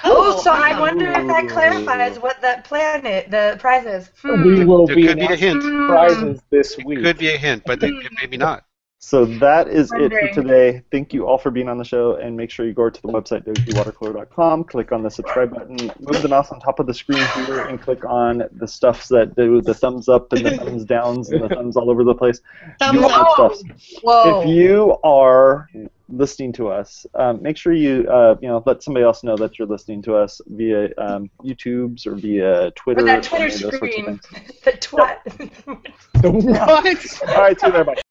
Oh, 0.03 0.41
so 0.43 0.51
I 0.51 0.79
wonder 0.81 1.07
if 1.11 1.27
that 1.27 1.49
clarifies 1.49 2.19
what 2.19 2.41
that 2.43 2.65
plan 2.65 3.07
is, 3.07 3.31
the 3.31 3.57
prize 3.59 3.87
is. 3.87 4.11
Hmm. 4.23 4.43
We 4.43 4.65
will 4.65 4.87
There 4.87 4.97
be 4.97 5.07
could 5.07 5.19
be 5.19 5.27
a 5.27 5.37
hint. 5.37 5.63
Prizes 5.89 6.41
this 6.51 6.77
week. 6.85 7.03
Could 7.03 7.19
be 7.19 7.29
a 7.33 7.37
hint, 7.39 7.63
but 7.67 7.83
it- 7.83 8.13
maybe 8.21 8.37
not. 8.37 8.65
So 8.99 9.27
that 9.27 9.69
is 9.69 9.93
it 9.93 10.11
for 10.11 10.29
today. 10.43 10.81
Thank 10.91 11.13
you 11.13 11.27
all 11.27 11.37
for 11.37 11.51
being 11.51 11.69
on 11.69 11.77
the 11.77 11.85
show, 11.85 12.15
and 12.15 12.35
make 12.35 12.51
sure 12.51 12.65
you 12.65 12.73
go 12.73 12.89
to 12.89 13.03
the 13.03 13.09
website 13.09 13.45
wpwatercooler.com, 13.45 14.65
click 14.65 14.93
on 14.93 15.03
the 15.03 15.11
subscribe 15.11 15.53
button, 15.53 15.77
move 16.01 16.23
the 16.23 16.29
mouse 16.29 16.51
on 16.51 16.59
top 16.59 16.79
of 16.81 16.87
the 16.87 16.95
screen 16.95 17.23
here, 17.45 17.67
and 17.67 17.79
click 17.83 18.03
on 18.07 18.45
the 18.53 18.67
stuffs 18.67 19.07
that 19.09 19.37
do 19.37 19.61
the 19.61 19.75
thumbs 19.75 20.09
up 20.09 20.33
and 20.33 20.47
the 20.47 20.57
thumbs 20.57 20.87
downs 20.87 21.29
and 21.31 21.43
the 21.43 21.51
thumbs 21.51 21.77
all 21.77 21.91
over 21.91 22.03
the 22.03 22.15
place. 22.15 22.41
Thumbs 22.81 23.03
up. 23.05 23.37
those. 23.37 23.63
Whoa. 24.03 24.41
If 24.41 24.49
you 24.49 24.97
are 25.05 25.69
listening 26.09 26.53
to 26.55 26.69
us, 26.69 27.07
um, 27.15 27.43
make 27.43 27.57
sure 27.57 27.73
you 27.73 28.07
uh, 28.09 28.37
you 28.41 28.49
know 28.49 28.63
let 28.67 28.83
somebody 28.83 29.05
else 29.05 29.23
know 29.23 29.37
that 29.37 29.59
you're 29.59 29.69
listening 29.69 30.03
to 30.03 30.17
us 30.17 30.41
via 30.47 30.91
um, 30.99 31.31
YouTube's 31.43 32.07
or 32.07 32.15
via 32.15 32.71
Twitter. 32.73 33.01
Or 33.01 33.05
that 33.05 33.25
Twitter 33.25 33.45
any 33.45 33.55
of 33.55 33.61
those 33.61 33.61
sorts 33.61 33.75
of 33.75 33.91
screen. 33.91 34.21
the 34.65 34.73
twat. 34.73 35.23
the 36.23 36.31
what? 36.31 37.29
All 37.29 37.43
right, 37.43 37.61
see 37.61 37.67
you 37.67 37.73
there. 37.73 37.85
Bye. 37.85 38.04